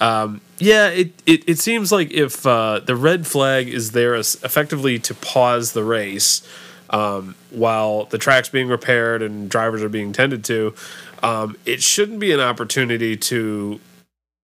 [0.00, 4.98] um, yeah, it, it it seems like if uh, the red flag is there effectively
[5.00, 6.46] to pause the race
[6.90, 10.74] um, while the track's being repaired and drivers are being tended to,
[11.22, 13.80] um, it shouldn't be an opportunity to,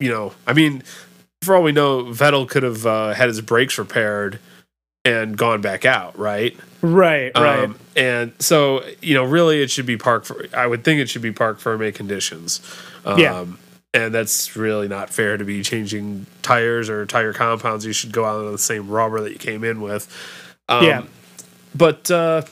[0.01, 0.83] you know, I mean,
[1.43, 4.39] for all we know, Vettel could have uh, had his brakes repaired
[5.05, 6.57] and gone back out, right?
[6.85, 7.65] Right, right.
[7.65, 10.27] Um, and so, you know, really, it should be park.
[10.27, 12.61] For, I would think it should be parc fermé conditions.
[13.05, 13.47] Um, Yeah.
[13.95, 17.87] And that's really not fair to be changing tires or tire compounds.
[17.87, 20.13] You should go out on the same rubber that you came in with.
[20.69, 21.03] Um, Yeah.
[21.77, 22.43] But uh,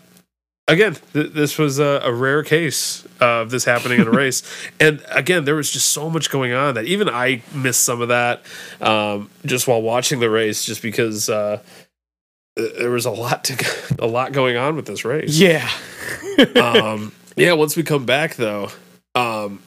[0.69, 4.43] again, th- this was a, a rare case of this happening in a race.
[4.81, 8.09] And again, there was just so much going on that even I missed some of
[8.09, 8.43] that
[8.81, 11.59] um, just while watching the race, just because uh,
[12.57, 15.39] there was a lot to a lot going on with this race.
[15.39, 15.69] yeah,
[16.57, 17.53] um, yeah.
[17.53, 18.69] Once we come back, though,
[19.15, 19.61] um,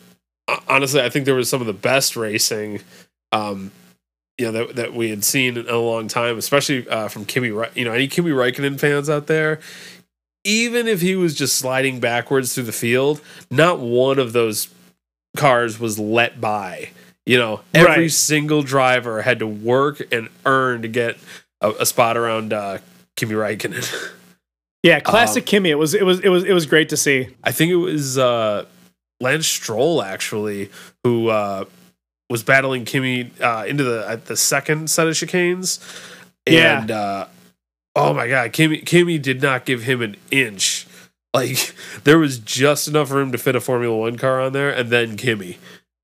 [0.67, 2.82] honestly, I think there was some of the best racing.
[3.32, 3.71] Um,
[4.38, 7.48] you know that, that we had seen in a long time, especially uh, from Kimi.
[7.48, 9.60] You know, any Kimi Räikkönen fans out there,
[10.43, 14.67] even if he was just sliding backwards through the field, not one of those
[15.38, 16.89] cars was let by.
[17.26, 18.12] You know, every Right.
[18.12, 21.17] single driver had to work and earn to get
[21.69, 22.78] a, a spot around uh,
[23.15, 24.12] Kimi Räikkönen.
[24.84, 24.99] yeah.
[24.99, 25.69] Classic Um, Kimi.
[25.69, 27.28] It was it was it was it was great to see.
[27.43, 28.65] I think it was uh,
[29.19, 30.69] Lance Stroll actually
[31.04, 31.65] who uh,
[32.30, 35.80] was battling Kimi uh, into the at the second set of chicanes,
[36.47, 36.82] Yeah.
[36.82, 37.28] and uh,
[37.95, 40.88] oh my god, Kimi Kimi did not give him an inch.
[41.34, 44.89] Like there was just enough room to fit a Formula One car on there, and
[44.89, 45.58] then Kimi,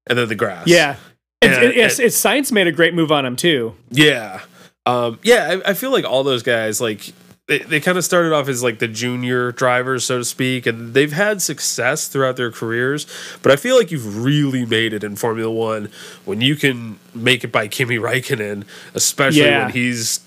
[0.08, 0.67] and then the grass.
[0.67, 0.97] Yeah,
[1.41, 3.76] it's, And- it, it's, it's Sainz made a great move on him too.
[3.89, 4.41] Yeah.
[4.86, 7.13] Um, yeah, I, I feel like all those guys, like,
[7.48, 10.94] they, they kind of started off as like the junior drivers, so to speak, and
[10.94, 13.06] they've had success throughout their careers.
[13.41, 15.89] But I feel like you've really made it in Formula One
[16.26, 19.65] when you can make it by Kimi Räikkönen, especially Yeah.
[19.65, 20.22] when he's,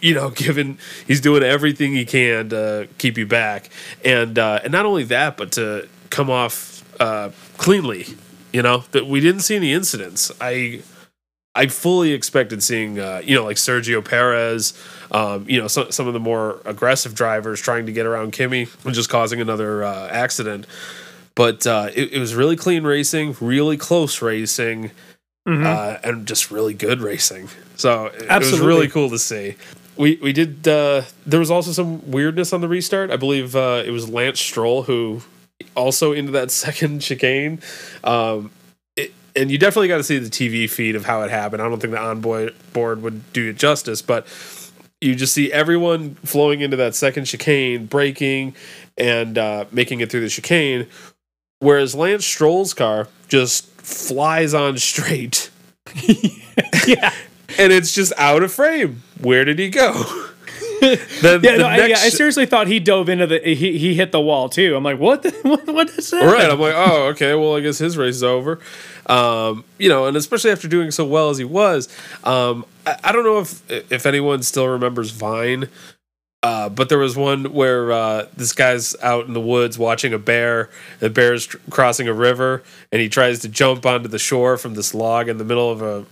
[0.00, 3.70] you know, given he's doing everything he can to keep you back,
[4.04, 8.06] and uh, and not only that, but to come off uh, cleanly.
[8.52, 10.30] You know that we didn't see any incidents.
[10.40, 10.82] I
[11.58, 14.72] I fully expected seeing, uh, you know, like Sergio Perez,
[15.10, 18.68] um, you know, some some of the more aggressive drivers trying to get around Kimi
[18.84, 20.66] and just causing another uh, accident.
[21.34, 24.90] But uh, it, it was really clean racing, really close racing,
[25.46, 25.64] Mhm.
[25.64, 27.48] uh, and just really good racing.
[27.76, 28.66] So it, it was Absolutely.
[28.66, 29.54] really cool to see.
[29.96, 30.68] We we did.
[30.68, 33.10] Uh, there was also some weirdness on the restart.
[33.10, 35.22] I believe uh, it was Lance Stroll who
[35.74, 37.60] also into that second chicane.
[38.04, 38.50] Um,
[39.38, 41.62] and you definitely got to see the TV feed of how it happened.
[41.62, 44.26] I don't think the onboard board would do it justice, but
[45.00, 48.54] you just see everyone flowing into that second chicane, braking
[48.96, 50.86] and uh, making it through the chicane,
[51.60, 55.50] whereas Lance Stroll's car just flies on straight
[56.86, 57.12] yeah,
[57.58, 59.02] and it's just out of frame.
[59.20, 60.27] Where did he go?
[61.22, 61.52] then yeah.
[61.52, 64.20] the No, I, yeah, I seriously thought he dove into the he he hit the
[64.20, 64.76] wall too.
[64.76, 65.22] I'm like, what?
[65.22, 66.24] The, what, what is that?
[66.24, 66.50] Right.
[66.50, 67.34] I'm like, oh, okay.
[67.34, 68.60] Well, I guess his race is over.
[69.06, 71.88] Um, you know, and especially after doing so well as he was,
[72.24, 75.68] um, I, I don't know if if anyone still remembers Vine,
[76.42, 80.18] uh, but there was one where uh, this guy's out in the woods watching a
[80.18, 80.70] bear.
[81.00, 82.62] The bear's tr- crossing a river,
[82.92, 85.82] and he tries to jump onto the shore from this log in the middle of
[85.82, 86.06] a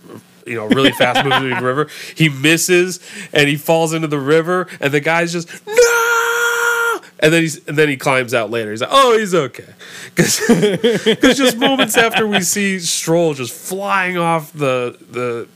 [0.47, 1.87] you know, really fast moving river.
[2.15, 2.99] He misses
[3.33, 7.01] and he falls into the river, and the guy's just no.
[7.19, 8.71] And then he's and then he climbs out later.
[8.71, 9.73] He's like, "Oh, he's okay,"
[10.15, 10.37] because
[11.37, 15.47] just moments after we see Stroll just flying off the the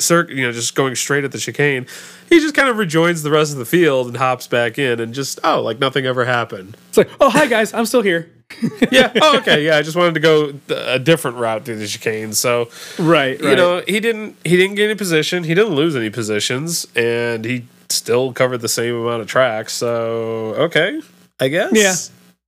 [0.00, 1.86] circuit, you know, just going straight at the chicane,
[2.28, 5.12] he just kind of rejoins the rest of the field and hops back in, and
[5.12, 6.76] just oh, like nothing ever happened.
[6.88, 8.30] It's like, oh hi guys, I'm still here.
[8.90, 9.12] yeah.
[9.20, 9.64] Oh, okay.
[9.64, 9.76] Yeah.
[9.76, 12.32] I just wanted to go a different route through the chicane.
[12.32, 13.56] So, Right, you right.
[13.56, 15.44] know, he didn't he didn't get any position.
[15.44, 19.72] He didn't lose any positions, and he still covered the same amount of tracks.
[19.74, 21.00] So, okay,
[21.40, 21.72] I guess.
[21.72, 21.94] Yeah.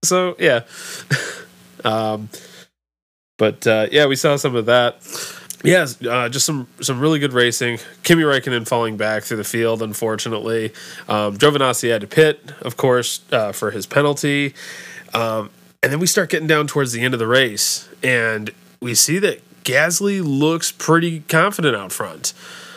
[0.05, 0.63] So yeah.
[1.85, 2.29] um,
[3.39, 4.97] but uh, yeah, we saw some of that.
[5.63, 7.79] Yes, uh, just some some really good racing.
[8.03, 10.73] Kimi Räikkönen falling back through the field, unfortunately.
[11.09, 14.55] Um, Giovinazzi had to pit, of course, uh, for his penalty.
[15.13, 15.51] Um,
[15.83, 19.19] and then we start getting down towards the end of the race, and we see
[19.21, 22.33] that Gasly looks pretty confident out front.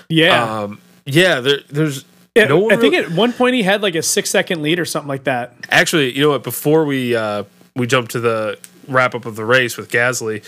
[0.09, 0.61] yeah.
[0.61, 3.81] Um, yeah, there, there's Yeah, no one I think really- at one point he had
[3.81, 5.53] like a six second lead or something like that.
[5.69, 6.43] actually, you know what?
[6.43, 7.43] Before we uh,
[7.75, 10.43] we jump to the wrap up of the race with Gasly,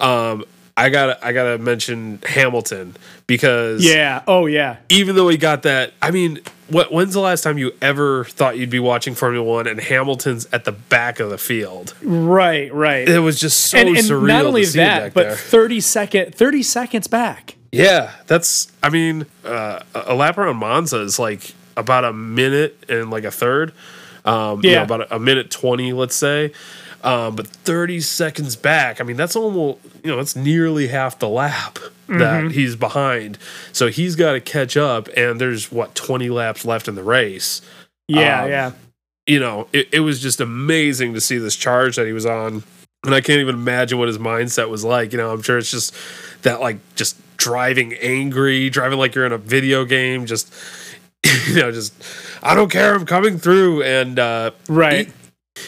[0.00, 0.44] um,
[0.76, 4.22] I got I gotta mention Hamilton because Yeah.
[4.26, 4.76] Oh yeah.
[4.88, 6.92] even though he got that, I mean, what?
[6.92, 10.64] When's the last time you ever thought you'd be watching Formula One and Hamilton's at
[10.64, 11.94] the back of the field?
[12.02, 12.72] Right.
[12.72, 13.08] Right.
[13.08, 14.26] It was just so and, and surreal.
[14.28, 15.36] not only to see that, but there.
[15.36, 17.56] 30 second 30 seconds back.
[17.72, 18.72] Yeah, that's.
[18.82, 23.30] I mean, uh, a lap around Monza is like about a minute and like a
[23.30, 23.72] third.
[24.24, 24.82] Um, you know, Yeah.
[24.82, 26.52] about a, a minute twenty, let's say.
[27.02, 31.28] Um, but thirty seconds back, I mean, that's almost you know, it's nearly half the
[31.28, 32.18] lap Mm-hmm.
[32.18, 33.38] that he's behind.
[33.72, 37.62] So he's got to catch up, and there's what twenty laps left in the race.
[38.08, 38.72] Yeah, Um, yeah.
[39.28, 42.64] You know, it, it was just amazing to see this charge that he was on.
[43.04, 45.12] And I can't even imagine what his mindset was like.
[45.12, 45.94] You know, I'm sure it's just
[46.42, 50.52] that, like, just driving angry, driving like you're in a video game, just,
[51.46, 51.94] you know, just,
[52.42, 53.84] I don't care, I'm coming through.
[53.84, 55.06] And, uh, Right.
[55.06, 55.12] he,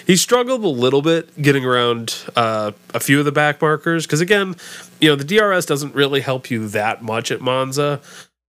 [0.07, 4.20] he struggled a little bit getting around uh, a few of the back markers because
[4.20, 4.57] again,
[5.00, 8.00] you know the DRS doesn't really help you that much at Monza.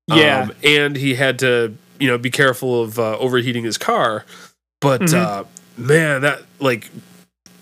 [0.08, 0.43] Yeah.
[0.43, 4.25] Um, and he had to you know be careful of uh, overheating his car.
[4.82, 5.13] But Mhm.
[5.13, 5.43] uh,
[5.77, 6.89] man, that like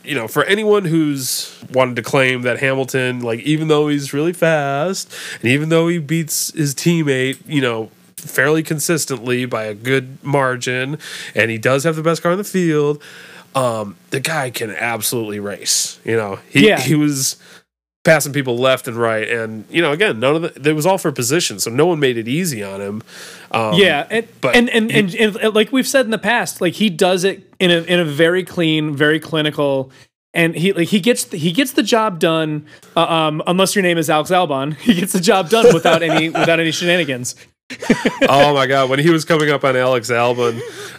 [0.03, 4.33] you know for anyone who's wanted to claim that Hamilton like even though he's really
[4.33, 10.23] fast and even though he beats his teammate, you know fairly consistently by a good
[10.23, 10.97] margin
[11.33, 13.01] and he does have the best car in the field
[13.55, 16.79] um the guy can absolutely race you know he Yeah.
[16.79, 17.35] he was
[18.03, 20.97] passing people left and right and you know again none of the it was all
[20.97, 23.03] for position so no one made it easy on him
[23.51, 26.73] um yeah, and, but and, and, and and like we've said in the past, like
[26.73, 29.91] he does it in a in a very clean, very clinical,
[30.33, 32.65] and he like he gets he gets the job done.
[32.95, 36.29] Uh, um, unless your name is Alex Albon, he gets the job done without any
[36.29, 37.35] without any shenanigans.
[38.29, 40.55] oh my god when he was coming up on alex albon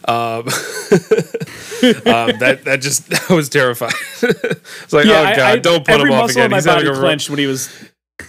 [0.09, 0.47] um,
[2.07, 6.11] um that that just that was terrifying it's like oh god I- don't put him
[6.13, 7.69] off muscle again He's body having a clenched when he was.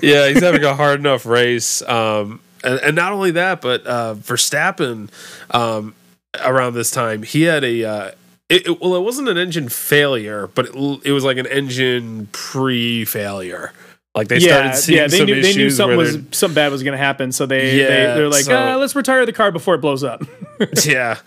[0.02, 1.82] yeah, he's having a hard enough race.
[1.84, 5.10] Um, and, and not only that, but uh, Verstappen
[5.52, 5.94] um,
[6.44, 7.84] around this time, he had a.
[7.84, 8.12] Uh,
[8.50, 10.76] it, it- well, it wasn't an engine failure, but it,
[11.06, 13.72] it was like an engine pre-failure.
[14.16, 16.54] Like they started Yeah, seeing yeah, they some knew they knew issues something was something
[16.56, 19.26] bad was going to happen, so they, Yeah, they they're like, so- uh, let's retire
[19.26, 20.24] the car before it blows up.
[20.86, 21.18] yeah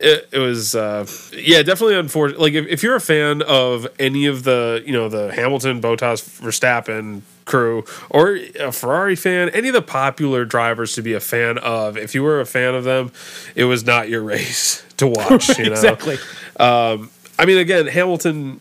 [0.00, 4.26] it, it was uh yeah definitely unfortunate like if, if you're a fan of any
[4.26, 9.74] of the you know the hamilton bottas verstappen crew or a ferrari fan any of
[9.74, 13.12] the popular drivers to be a fan of if you were a fan of them
[13.54, 16.16] it was not your race to watch you know exactly.
[16.58, 18.60] um i mean again hamilton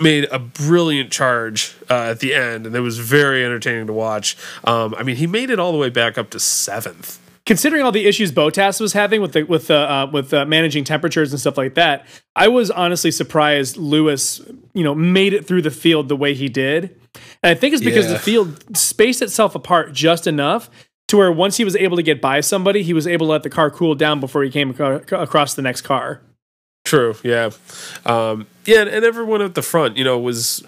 [0.00, 4.36] made a brilliant charge uh, at the end and it was very entertaining to watch
[4.64, 7.92] um i mean he made it all the way back up to seventh considering all
[7.92, 11.38] the issues Bottas was having with the with the uh, with uh, managing temperatures and
[11.40, 12.04] stuff like that,
[12.34, 14.40] I was honestly surprised Lewis,
[14.74, 17.00] you know, made it through the field the way he did.
[17.44, 18.14] And I think it's because Yeah.
[18.14, 20.68] the field spaced itself apart just enough
[21.06, 23.44] to where once he was able to get by somebody, he was able to let
[23.44, 26.22] the car cool down before he came aco- across the next car.
[26.86, 27.16] True.
[27.24, 27.50] Yeah.
[28.06, 30.64] Um, yeah, and, and everyone at the front, you know, was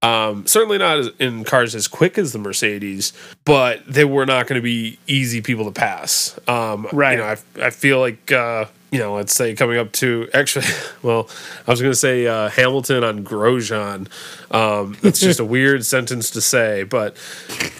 [0.00, 3.12] um, certainly not as, in cars as quick as the Mercedes,
[3.44, 6.38] but they were not going to be easy people to pass.
[6.46, 7.12] Um, Right.
[7.12, 10.66] You know, I, I feel like, uh, you know, let's say coming up to actually,
[11.02, 11.28] well,
[11.66, 14.08] I was going to say uh, Hamilton on Grosjean.
[14.54, 17.16] Um, that's just a weird sentence to say, but,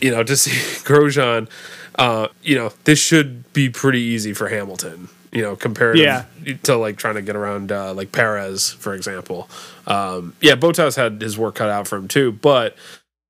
[0.01, 0.51] you know, to see
[0.85, 1.49] Grosjean,
[1.95, 5.09] uh, you know, this should be pretty easy for Hamilton.
[5.37, 6.25] You know, compared Yeah.
[6.63, 9.49] to like trying to get around uh, like Perez, for example.
[9.87, 12.75] Um, yeah, Bottas had his work cut out for him too, but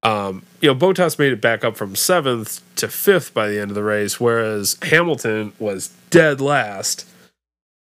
[0.03, 3.73] Um, you know, Bottas made it back up from seventh to fifth by the end
[3.73, 7.07] of the race, whereas Hamilton was dead last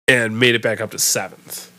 [0.08, 1.70] and made it back up to seventh.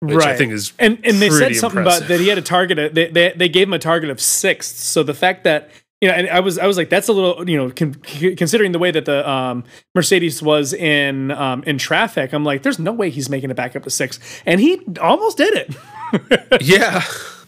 [0.00, 0.28] Which right.
[0.30, 2.02] I think is and and they said something impressive.
[2.06, 2.78] about that he had a target.
[2.80, 4.76] Of, they, they they gave him a target of sixth.
[4.78, 5.70] So the fact that
[6.00, 8.72] you know, and I was I was like, that's a little you know, con- considering
[8.72, 12.32] the way that the um, Mercedes was in um, in traffic.
[12.32, 15.36] I'm like, there's no way he's making it back up to six, and he almost
[15.36, 16.62] did it.
[16.62, 17.02] yeah.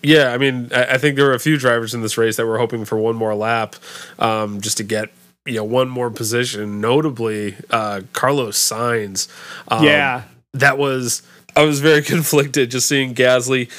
[0.04, 2.46] Yeah, I mean, I I think there were a few drivers in this race that
[2.46, 3.76] were hoping for one more lap,
[4.18, 5.10] um, just to get
[5.46, 6.80] you know one more position.
[6.80, 9.28] Notably, uh, Carlos Sainz.
[9.68, 10.24] Um, yeah,
[10.54, 11.22] that was
[11.54, 13.70] I was very conflicted just seeing Gasly,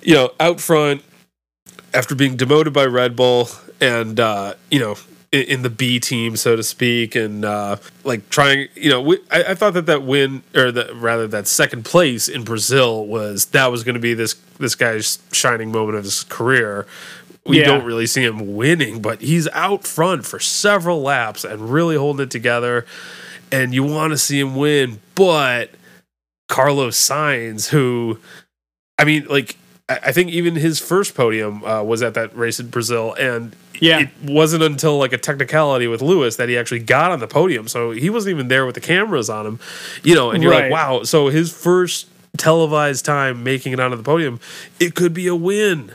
[0.00, 1.02] you know, out front
[1.92, 3.48] after being demoted by Red Bull
[3.84, 4.96] and uh, you know
[5.32, 9.18] in, in the B team, so to speak, and uh, like trying, you know, we,
[9.30, 13.46] I, I thought that that win or that rather that second place in Brazil was
[13.46, 16.86] that was going to be this this guy's shining moment of his career.
[17.46, 17.66] We Yeah.
[17.66, 22.24] don't really see him winning, but he's out front for several laps and really holding
[22.24, 22.86] it together.
[23.52, 25.70] And you want to see him win, but
[26.48, 28.18] Carlos Sainz, who,
[28.98, 29.58] I mean, like,
[29.88, 34.00] I think even his first podium uh, was at that race in Brazil, and Yeah.
[34.00, 37.68] it wasn't until like a technicality with Lewis that he actually got on the podium.
[37.68, 39.60] So he wasn't even there with the cameras on him,
[40.02, 40.30] you know.
[40.30, 40.64] And you're Right.
[40.64, 41.02] like, wow.
[41.02, 42.06] So his first
[42.38, 44.40] televised time making it onto the podium,
[44.80, 45.92] it could be a win,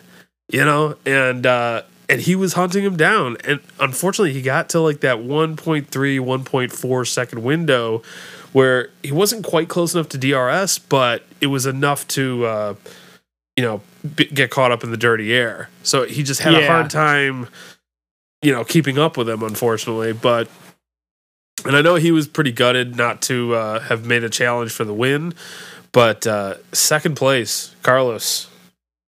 [0.51, 0.95] you know.
[1.03, 5.17] And uh, and he was hunting him down, and unfortunately, he got to like that
[5.17, 8.03] 1.3, 1.4 second window
[8.53, 12.45] where he wasn't quite close enough to DRS, but it was enough to.
[12.45, 12.73] Uh,
[13.59, 13.81] you know,
[14.15, 15.69] b- get caught up in the dirty air.
[15.83, 17.49] So he just had a hard time,
[18.41, 20.13] you know, keeping up with him, unfortunately.
[20.13, 20.47] But,
[21.65, 24.85] and I know he was pretty gutted not to uh, have made a challenge for
[24.85, 25.33] the win.
[25.91, 28.47] But uh, second place, Carlos,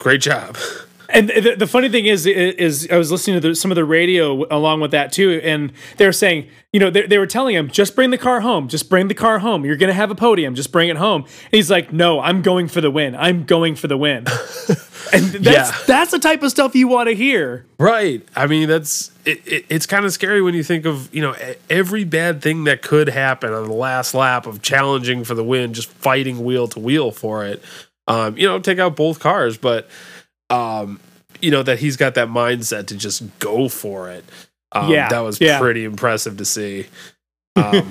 [0.00, 0.56] great job.
[1.12, 3.84] And the, the funny thing is, is I was listening to the, some of the
[3.84, 7.54] radio along with that too, and they were saying, you know, they, they were telling
[7.56, 9.64] him, just bring the car home, just bring the car home.
[9.64, 11.22] You're gonna have a podium, just bring it home.
[11.22, 13.14] And he's like, no, I'm going for the win.
[13.16, 14.18] I'm going for the win.
[15.12, 15.76] and that's Yeah.
[15.86, 17.66] that's the type of stuff you want to hear.
[17.78, 18.22] Right.
[18.36, 21.34] I mean, that's it, it, it's kind of scary when you think of you know
[21.68, 25.74] every bad thing that could happen on the last lap of challenging for the win,
[25.74, 27.62] just fighting wheel to wheel for it.
[28.06, 29.88] Um, you know, take out both cars, but
[30.50, 31.00] um,
[31.40, 34.24] you know that he's got that mindset to just go for it.
[34.72, 35.58] Um, Yeah, that was yeah.
[35.58, 36.86] pretty impressive to see.
[37.56, 37.88] Um,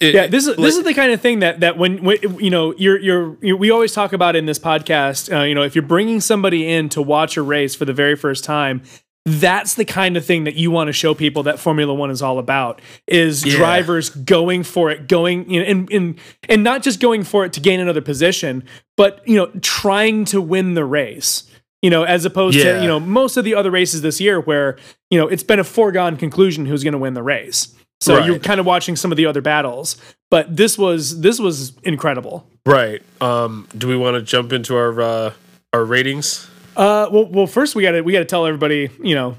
[0.00, 2.50] it- Yeah, this is this is the kind of thing that that when, when you
[2.50, 5.32] know you're, you're you we always talk about in this podcast.
[5.32, 8.16] Uh, you know, if you're bringing somebody in to watch a race for the very
[8.16, 8.82] first time,
[9.24, 12.22] that's the kind of thing that you want to show people that Formula One is
[12.22, 12.80] all about.
[13.06, 13.56] Is Yeah.
[13.56, 17.52] drivers going for it, going you know, and and and not just going for it
[17.54, 18.64] to gain another position,
[18.96, 21.44] but you know, trying to win the race.
[21.82, 22.74] You know, as opposed Yeah.
[22.78, 24.76] to you know most of the other races this year where
[25.10, 27.68] you know it's been a foregone conclusion who's going to win the race.
[28.00, 28.26] So Right.
[28.26, 29.96] you're kind of watching some of the other battles,
[30.30, 32.48] but this was this was incredible.
[32.64, 33.02] right.
[33.20, 35.32] Um, do we want to jump into our uh,
[35.72, 36.48] our ratings?
[36.78, 39.36] Uh, well, well, first we got to we got to tell everybody, you know,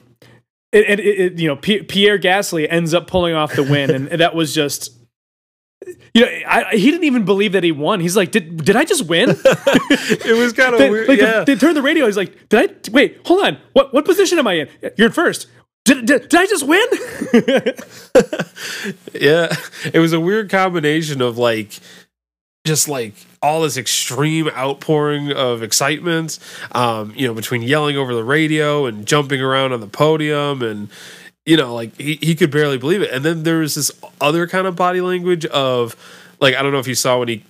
[0.73, 4.21] it, it, it you know, P- Pierre Gasly ends up pulling off the win, and
[4.21, 4.91] that was just,
[6.13, 8.01] you know, I, he didn't even believe that he won.
[8.01, 9.29] He's like, did did I just win?
[10.21, 11.07] It was kind of weird.
[11.07, 11.43] like, yeah.
[11.43, 12.05] they turned the radio.
[12.05, 13.19] He's like, did I wait?
[13.25, 13.57] Hold on.
[13.73, 14.69] What what position am I in?
[14.97, 15.47] You're in first.
[15.85, 16.85] Did, did, did I just win?
[19.13, 19.53] Yeah,
[19.93, 21.79] it was a weird combination of like
[22.65, 26.39] just like all this extreme outpouring of excitement,
[26.73, 30.89] um, you know, between yelling over the radio and jumping around on the podium and
[31.45, 33.09] you know, like he, he could barely believe it.
[33.11, 33.91] And then there was this
[34.21, 35.95] other kind of body language of
[36.39, 37.43] like I don't know if you saw when he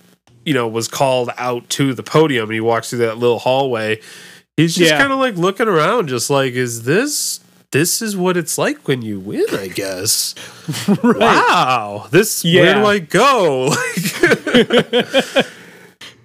[0.46, 4.00] you know was called out to the podium and he walks through that little hallway.
[4.56, 4.98] He's just Yeah.
[5.00, 7.40] kind of like looking around, just like, is this
[7.72, 10.34] this is what it's like when you win, I guess.
[11.02, 13.74] Wow, this where do I go?
[14.42, 15.46] Like,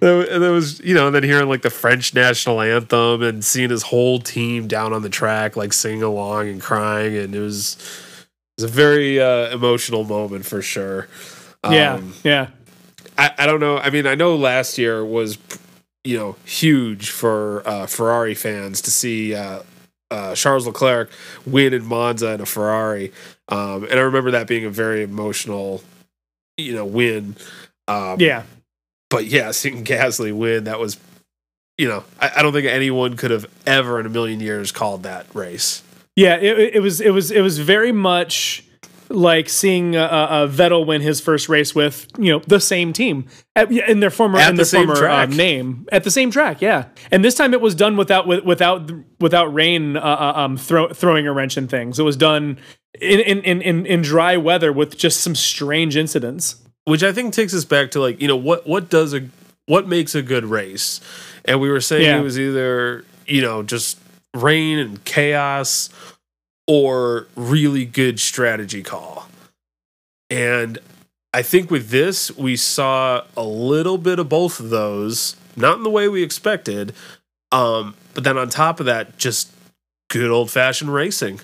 [0.00, 3.82] there was, you know, and then hearing like the French national anthem and seeing his
[3.82, 7.76] whole team down on the track, like singing along and crying, and it was
[8.58, 11.08] it was a very uh, emotional moment for sure.
[11.68, 12.48] yeah, Um, yeah,
[13.16, 13.78] I, I don't know.
[13.78, 15.38] I mean, I know last year was,
[16.04, 19.60] you know, huge for uh, Ferrari fans to see uh,
[20.10, 21.10] uh, Charles Leclerc
[21.46, 23.12] win in Monza in a Ferrari,
[23.48, 25.82] um, and I remember that being a very emotional,
[26.56, 27.36] you know, win.
[27.88, 28.42] Um, yeah.
[29.10, 30.98] but yeah, seeing Gasly win, that was,
[31.78, 35.04] you know, I, I don't think anyone could have ever in a million years called
[35.04, 35.82] that race.
[36.16, 38.64] Yeah, it, it was it was it was very much
[39.08, 43.26] like seeing uh, uh, Vettel win his first race with you know the same team
[43.54, 46.30] at, in their former At in the their same former uh, name at the same
[46.30, 46.60] track.
[46.60, 48.90] Yeah, and this time it was done without without
[49.20, 51.98] without rain uh, uh, um, throw, throwing a wrench in things.
[51.98, 52.58] It was done
[53.00, 56.56] in in, in in in dry weather with just some strange incidents.
[56.84, 59.28] which I think takes us back to like you know what what does a
[59.66, 61.00] what makes a good race,
[61.44, 62.18] and we were saying Yeah.
[62.18, 63.98] it was either you know just
[64.34, 65.88] rain and chaos
[66.66, 69.28] or really good strategy call,
[70.30, 70.78] and
[71.34, 75.84] I think with this we saw a little bit of both of those, not in
[75.84, 76.94] the way we expected,
[77.52, 79.52] um, but then on top of that, just
[80.10, 81.40] good old fashioned racing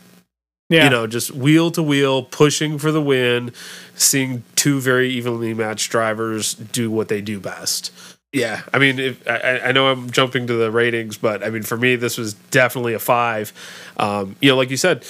[0.71, 3.53] Yeah, you know, just wheel to wheel, pushing for the win,
[3.95, 7.93] seeing two very evenly matched drivers do what they do best.
[8.33, 11.63] Yeah, I mean, if, I, I know I'm jumping to the ratings, but I mean,
[11.63, 13.53] for me, this was definitely a five.
[13.99, 15.05] Um, you know, like you said,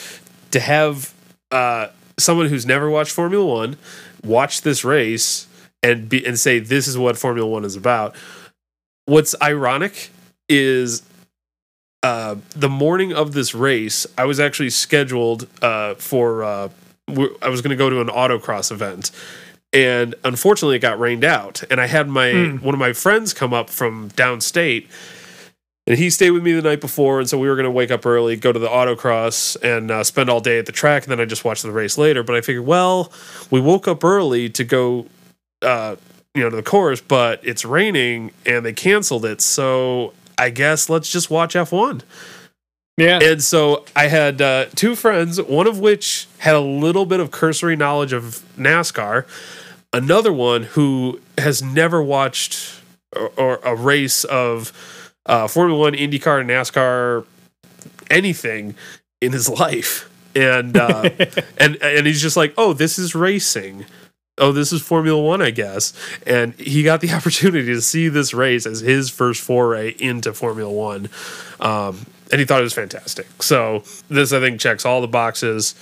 [0.51, 1.15] to have
[1.53, 3.77] uh, someone who's never watched Formula One
[4.25, 5.47] watch this race
[5.83, 8.17] and be and say this is what Formula One is about.
[9.07, 10.11] What's ironic
[10.49, 11.03] is
[12.03, 16.43] uh, the morning of this race, I was actually scheduled uh, for.
[16.45, 16.69] Uh,
[17.09, 19.11] I was going to go to an autocross event,
[19.73, 21.63] and unfortunately, it got rained out.
[21.71, 24.87] And I had my one of my friends come up from downstate,
[25.87, 27.21] and he stayed with me the night before.
[27.21, 30.05] And so we were going to wake up early, go to the autocross, and uh,
[30.05, 31.05] spend all day at the track.
[31.05, 32.23] And then I just watched the race later.
[32.23, 33.13] But I figured, well,
[33.51, 35.07] we woke up early to go.
[35.61, 35.97] Uh,
[36.35, 39.43] you know, to the course, but it's raining and they canceled it.
[39.43, 42.01] So I guess let's just watch F1.
[42.97, 47.21] yeah, And so I had uh, two friends, one of which had a little bit
[47.21, 49.27] of cursory knowledge of NASCAR,
[49.93, 52.81] another one who has never watched
[53.15, 54.73] or, or a race of
[55.27, 57.25] uh, Formula One, IndyCar, NASCAR,
[58.11, 58.75] anything
[59.21, 60.09] in his life.
[60.35, 61.11] And uh,
[61.59, 63.85] and and he's just like, oh, this is racing.
[64.39, 65.93] Oh, this is Formula One, I guess.
[66.27, 70.73] And he got the opportunity to see this race as his first foray into Formula
[70.73, 71.11] One.
[71.61, 73.43] Um, and he thought it was fantastic.
[73.43, 75.75] So this, I think, checks all the boxes.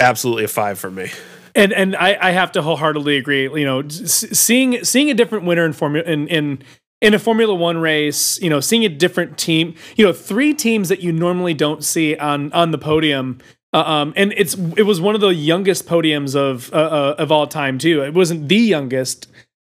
[0.00, 1.12] Absolutely a five for me.
[1.54, 3.42] And and I, I have to wholeheartedly agree.
[3.44, 6.62] You know, seeing seeing a different winner in formula in in
[7.00, 10.88] in a Formula One race, you know, seeing a different team, you know, three teams
[10.88, 13.38] that you normally don't see on on the podium.
[13.74, 17.32] Uh, um, and it's it was one of the youngest podiums of uh, uh, of
[17.32, 18.02] all time too.
[18.04, 19.28] It wasn't the youngest,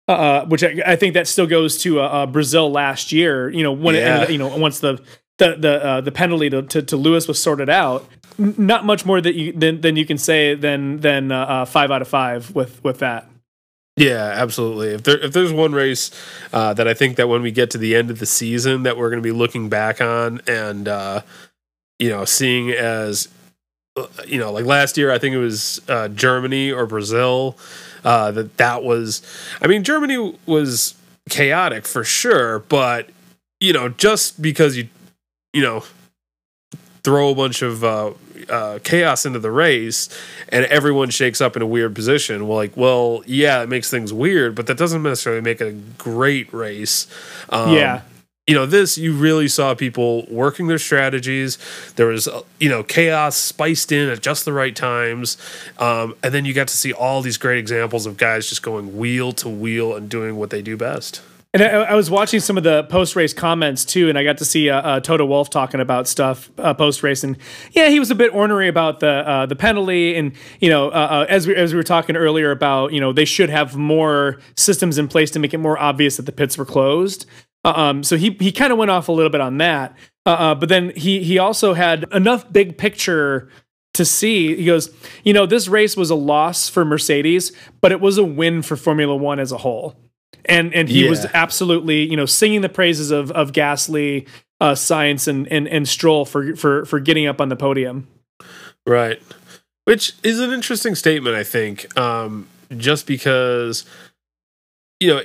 [0.07, 3.49] uh, uh, which I, I think that still goes to uh, Brazil last year.
[3.49, 4.13] You know, when it Yeah.
[4.15, 5.01] ended, you know once the
[5.37, 8.05] the the uh, the penalty to, to, to Lewis was sorted out.
[8.41, 11.91] Not much more that you than, than you can say than than uh, uh, five
[11.91, 13.27] out of five with with that.
[13.97, 14.89] Yeah, absolutely.
[14.89, 16.09] If there if there's one race
[16.51, 18.97] uh, that I think that when we get to the end of the season that
[18.97, 21.21] we're going to be looking back on and uh,
[21.99, 23.27] you know seeing as
[23.97, 27.57] uh, you know like last year I think it was uh, Germany or Brazil
[28.03, 29.21] uh, that that was
[29.61, 30.95] I mean Germany was
[31.29, 33.09] chaotic for sure, but
[33.59, 34.87] you know just because you
[35.53, 35.83] you know
[37.03, 37.83] throw a bunch of
[38.49, 40.09] uh, chaos into the race
[40.49, 42.47] and everyone shakes up in a weird position.
[42.47, 45.71] Well, like, well, yeah, it makes things weird, but that doesn't necessarily make it a
[45.97, 47.07] great race.
[47.49, 48.01] Um, Yeah.
[48.47, 51.59] You know, this, you really saw people working their strategies.
[51.95, 55.37] There was, uh, you know, chaos spiced in at just the right times.
[55.77, 58.97] Um, and then you got to see all these great examples of guys just going
[58.97, 61.21] wheel to wheel and doing what they do best.
[61.53, 64.37] And I, I was watching some of the post race comments too, and I got
[64.37, 67.37] to see uh, uh, Toto Wolff talking about stuff uh, post race, and
[67.71, 70.31] yeah, he was a bit ornery about the uh, the penalty, and
[70.61, 73.25] you know, uh, uh, as we as we were talking earlier about, you know, they
[73.25, 76.65] should have more systems in place to make it more obvious that the pits were
[76.65, 77.25] closed.
[77.65, 79.93] Um, so he he kind of went off a little bit on that,
[80.23, 83.49] but then he he also had enough big picture
[83.93, 84.55] to see.
[84.55, 84.89] He goes,
[85.25, 88.77] you know, this race was a loss for Mercedes, but it was a win for
[88.77, 89.97] Formula One as a whole
[90.45, 94.27] and and he was absolutely you know singing the praises of of Gasly,
[94.59, 98.07] uh, Sainz, and and and Stroll for for for getting up on the podium.
[98.85, 99.21] Right.
[99.85, 101.97] Which is an interesting statement, I think.
[101.97, 103.85] Um, just because,
[104.99, 105.21] you know,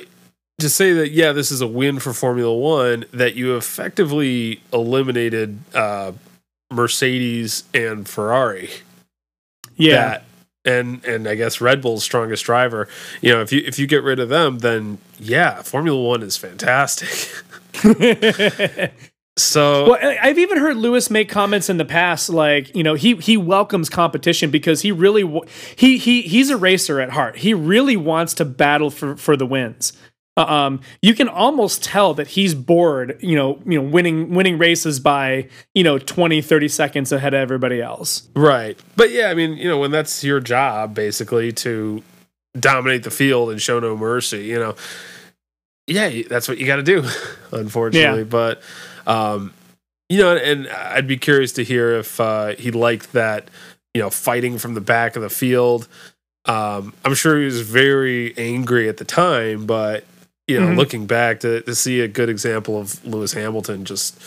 [0.59, 5.59] to say that, yeah, this is a win for Formula One, that you effectively eliminated
[5.75, 6.13] uh,
[6.71, 8.71] Mercedes and Ferrari.
[9.77, 10.25] Yeah, That,
[10.67, 12.89] and and I guess Red Bull's strongest driver.
[13.23, 16.37] You know, if you if you get rid of them, then yeah, Formula One is
[16.37, 17.09] fantastic.
[19.39, 23.15] so Well, I've even heard Lewis make comments in the past, like you know, he
[23.17, 25.41] he welcomes competition because he really
[25.77, 27.39] he he he's a racer at heart.
[27.39, 29.93] He really wants to battle for for the wins.
[30.37, 35.01] Um, you can almost tell that he's bored, you know, you know, winning winning races
[35.01, 38.29] by, you know, 20, 30 seconds ahead of everybody else.
[38.37, 38.79] Right.
[38.97, 42.03] But yeah, I mean, you know, when that's your job basically to
[42.59, 44.77] dominate the field and show no mercy, you know,
[45.87, 47.05] yeah, that's what you got to do,
[47.53, 48.21] unfortunately.
[48.21, 48.25] Yeah.
[48.25, 48.63] But,
[49.07, 49.55] um,
[50.09, 53.49] you know, and I'd be curious to hear if uh, he liked that,
[53.95, 55.89] you know, fighting from the back of the field.
[56.45, 60.05] Um, I'm sure he was very angry at the time, but
[60.47, 60.77] you know, Mhm.
[60.77, 64.19] looking back to to see a good example of Lewis Hamilton just,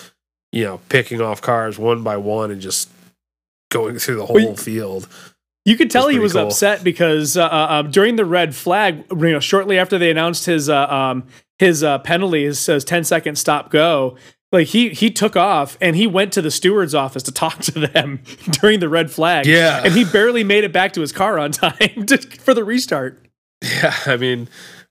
[0.52, 2.90] you know, picking off cars one by one and just
[3.72, 5.08] going through the whole Well, field.
[5.66, 6.48] You could tell That's he was cool.
[6.48, 10.46] upset because uh, uh, um, during the red flag, you know, shortly after they announced
[10.46, 11.24] his uh, um,
[11.60, 14.16] his uh, penalty, his says 10 second stop go.
[14.52, 17.72] Like he he took off and he went to the steward's office to talk to
[17.88, 18.22] them
[18.62, 19.46] during the red flag.
[19.46, 19.82] Yeah.
[19.86, 23.24] and he barely made it back to his car on time to, for the restart.
[23.62, 24.48] Yeah, I mean,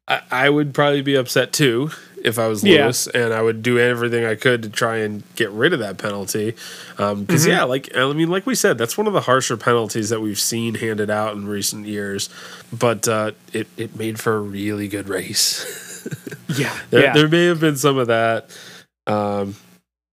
[0.08, 1.90] I, I would probably be upset too
[2.24, 2.84] if I was Yeah.
[2.84, 5.98] Lewis, and I would do everything I could to try and get rid of that
[5.98, 6.52] penalty.
[6.96, 7.50] Because Mm-hmm.
[7.50, 10.38] yeah, like I mean, like we said, that's one of the harsher penalties that we've
[10.40, 12.28] seen handed out in recent years.
[12.72, 15.84] But uh, it it made for a really good race.
[16.56, 17.12] Yeah, there, yeah.
[17.12, 18.48] there may have been some of that.
[19.06, 19.56] Um,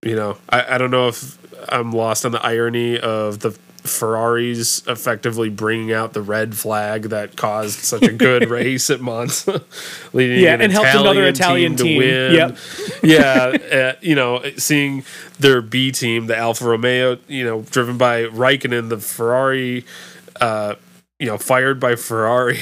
[0.04, 1.38] you know, I, I don't know if
[1.72, 3.58] I'm lost on the irony of the
[3.88, 9.64] Ferraris effectively bringing out the red flag that caused such a good race at Monza,
[10.14, 12.00] leading Yeah, an and helped another Italian team.
[12.02, 12.34] to win.
[12.36, 12.58] Yep.
[13.04, 15.04] yeah, uh, you know, seeing
[15.40, 19.86] their B team, the Alfa Romeo, you know, driven by Räikkönen, the Ferrari,
[20.42, 20.76] uh,
[21.20, 22.60] you know, fired by Ferrari.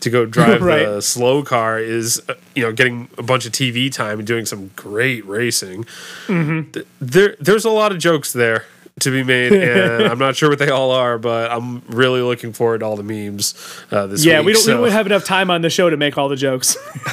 [0.00, 0.86] To go drive Right.
[0.86, 4.46] the slow car is, uh, you know, getting a bunch of TV time and doing
[4.46, 5.84] some great racing.
[6.26, 6.70] Mm-hmm.
[6.70, 8.64] Th- There, there's a lot of jokes there
[9.00, 12.52] to be made, and I'm not sure what they all are, but I'm really looking
[12.52, 13.54] forward to all the memes
[13.90, 14.46] uh, this yeah, week.
[14.46, 16.36] we don't, so, we don't have enough time on the show to make all the
[16.36, 16.76] jokes.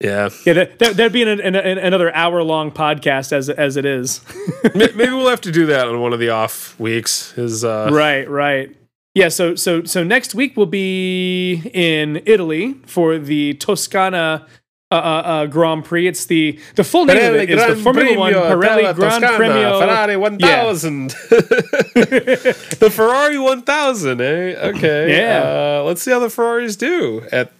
[0.00, 3.76] yeah, yeah, that, that, that'd be an, an, an, another hour long podcast as as
[3.76, 4.20] it is.
[4.74, 7.36] Maybe we'll have to do that on one of the off weeks.
[7.36, 8.74] Is uh, right, right.
[9.14, 14.46] Yeah, so so so next week we'll be in Italy for the Toscana
[14.90, 16.06] uh, uh, uh, Grand Prix.
[16.06, 19.78] It's the the full name of it is the Formula One Pirelli Grand Premio.
[19.80, 21.10] Ferrari 1000.
[21.30, 24.24] the Ferrari 1000, eh?
[24.68, 25.08] Okay.
[25.18, 25.78] Yeah.
[25.80, 27.52] Uh, let's see how the Ferraris do at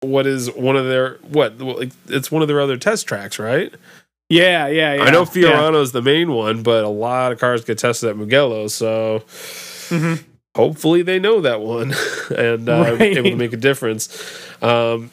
[0.00, 1.58] what is one of their what?
[1.60, 3.72] Like, it's one of their other test tracks, right?
[4.28, 5.02] Yeah, yeah, yeah.
[5.02, 5.50] I know yeah.
[5.50, 9.24] Fiorano's the main one, but a lot of cars get tested at Mugello, so
[9.90, 10.22] Mhm.
[10.56, 11.92] hopefully they know that one
[12.36, 13.16] and uh, Right.
[13.16, 14.08] able to make a difference.
[14.62, 15.10] Um,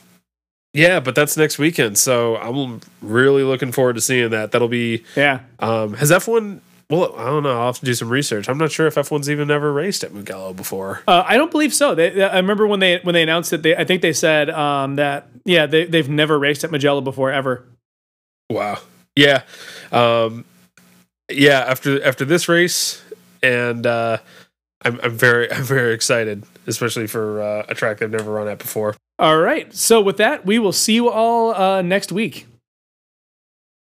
[0.77, 4.51] yeah, but that's next weekend, so I'm really looking forward to seeing that.
[4.51, 5.39] That'll be Yeah.
[5.59, 6.59] um, has F1.
[6.89, 7.51] Well, I don't know.
[7.59, 8.47] I'll have to do some research.
[8.47, 11.01] I'm not sure if F1's even ever raced at Mugello before.
[11.07, 11.95] Uh, I don't believe so.
[11.95, 13.63] They, I remember when they when they announced it.
[13.63, 17.29] They, I think they said um, that yeah they they've never raced at Mugello before
[17.31, 17.65] ever.
[18.49, 18.77] Wow.
[19.17, 19.41] Yeah.
[19.91, 20.45] Um,
[21.29, 21.65] yeah.
[21.67, 23.03] After after this race,
[23.43, 24.19] and uh,
[24.85, 28.59] I'm I'm very I'm very excited, especially for uh, a track they've never run at
[28.59, 28.95] before.
[29.19, 29.73] All right.
[29.73, 32.45] So with that, we will see you all uh, next week.